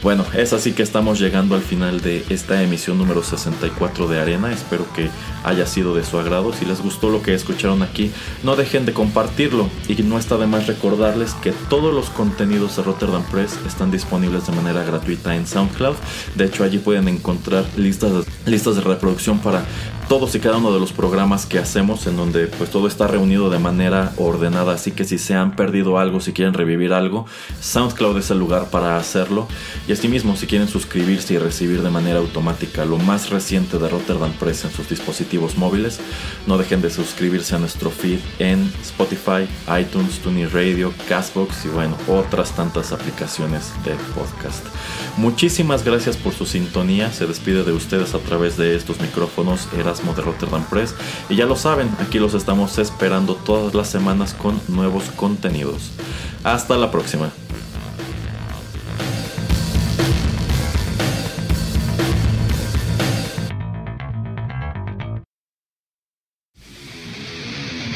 Bueno, 0.04 0.26
es 0.36 0.52
así 0.52 0.74
que 0.74 0.84
estamos 0.84 1.18
llegando 1.18 1.56
al 1.56 1.62
final 1.62 2.02
de 2.02 2.26
esta 2.28 2.62
emisión 2.62 2.98
número 2.98 3.24
64 3.24 4.10
de 4.10 4.20
Arena. 4.20 4.52
Espero 4.52 4.86
que 4.94 5.10
haya 5.46 5.66
sido 5.66 5.96
de 5.96 6.04
su 6.04 6.20
agrado. 6.20 6.52
Si 6.52 6.66
les 6.66 6.82
gustó 6.82 7.10
lo 7.10 7.22
que 7.22 7.34
escucharon 7.34 7.82
aquí, 7.82 8.12
no 8.44 8.58
dejen 8.58 8.86
de 8.86 8.92
compartirlo. 8.92 9.70
Y 9.88 9.94
no 10.04 10.20
está 10.20 10.36
de 10.36 10.46
más 10.46 10.68
recordarles 10.68 11.36
que 11.36 11.54
todos 11.70 11.94
los 11.94 12.10
contenidos 12.10 12.76
de 12.76 12.84
Rotterdam 12.84 13.24
Press 13.32 13.58
están 13.66 13.92
disponibles 13.92 14.46
de 14.46 14.52
manera 14.52 14.84
gratuita 14.84 15.38
en 15.38 15.48
SoundCloud. 15.48 15.96
De 16.36 16.46
hecho, 16.48 16.66
allí 16.66 16.80
pueden 16.80 17.08
encontrar 17.08 17.64
listas, 17.78 18.26
listas 18.46 18.76
de 18.76 18.82
reproducción 18.82 19.40
para 19.40 19.64
todos 20.08 20.36
y 20.36 20.40
cada 20.40 20.58
uno 20.58 20.74
de 20.74 20.80
los 20.80 20.92
programas 20.92 21.46
que 21.46 21.60
hacemos 21.60 22.08
en 22.08 22.18
donde 22.18 22.48
pues 22.48 22.70
todo 22.70 22.88
está 22.88 23.08
reunido 23.08 23.50
de 23.50 23.58
manera 23.58 24.12
ordenada 24.18 24.74
así 24.74 24.92
que 24.92 25.06
si 25.06 25.18
se 25.18 25.34
han 25.34 25.56
perdido 25.56 25.98
algo 25.98 26.20
si 26.20 26.34
quieren 26.34 26.54
revivir 26.54 26.94
algo 26.94 27.26
SoundCloud 27.62 28.18
es 28.18 28.30
el 28.30 28.38
lugar 28.38 28.70
para 28.70 28.98
hacerlo 28.98 29.48
asimismo 29.94 30.36
si 30.36 30.48
quieren 30.48 30.68
suscribirse 30.68 31.36
y 31.36 31.38
recibir 31.38 31.82
de 31.82 31.90
manera 31.90 32.20
automática 32.20 32.86
lo 32.86 32.98
más 32.98 33.30
reciente 33.30 33.78
de 33.78 33.90
Rotterdam 33.90 34.34
Press 34.34 34.66
en 34.66 34.72
sus 34.72 34.90
dispositivos 34.90 35.58
móviles 35.58 36.00
no 36.48 36.58
dejen 36.58 36.82
de 36.82 36.90
suscribirse 36.90 37.56
a 37.56 37.60
nuestro 37.60 37.90
feed 37.90 38.20
en 38.40 38.72
Spotify, 38.82 39.48
iTunes, 39.80 40.20
TuneIn 40.20 40.50
Radio, 40.52 40.94
Castbox 41.08 41.66
y 41.66 41.70
bueno 41.70 41.96
otras 42.08 42.56
tantas 42.56 42.92
aplicaciones 42.92 43.72
de 43.86 43.96
podcast 44.16 44.66
muchísimas 45.18 45.84
gracias 45.84 46.18
por 46.18 46.34
su 46.34 46.46
sintonía 46.46 47.12
se 47.12 47.28
despide 47.28 47.64
de 47.64 47.72
ustedes 47.72 48.14
a 48.14 48.20
través 48.20 48.58
de 48.58 48.76
estos 48.76 49.00
micrófonos 49.00 49.68
de 49.72 50.22
Rotterdam 50.22 50.64
Press. 50.70 50.96
Y 51.30 51.36
ya 51.36 51.46
lo 51.46 51.56
saben, 51.56 51.90
aquí 52.00 52.20
los 52.20 52.34
estamos 52.34 52.78
esperando 52.78 53.36
todas 53.36 53.74
las 53.74 53.90
semanas 53.90 54.34
con 54.34 54.60
nuevos 54.68 55.06
contenidos. 55.16 55.92
Hasta 56.44 56.78
la 56.78 56.92
próxima. 56.92 57.32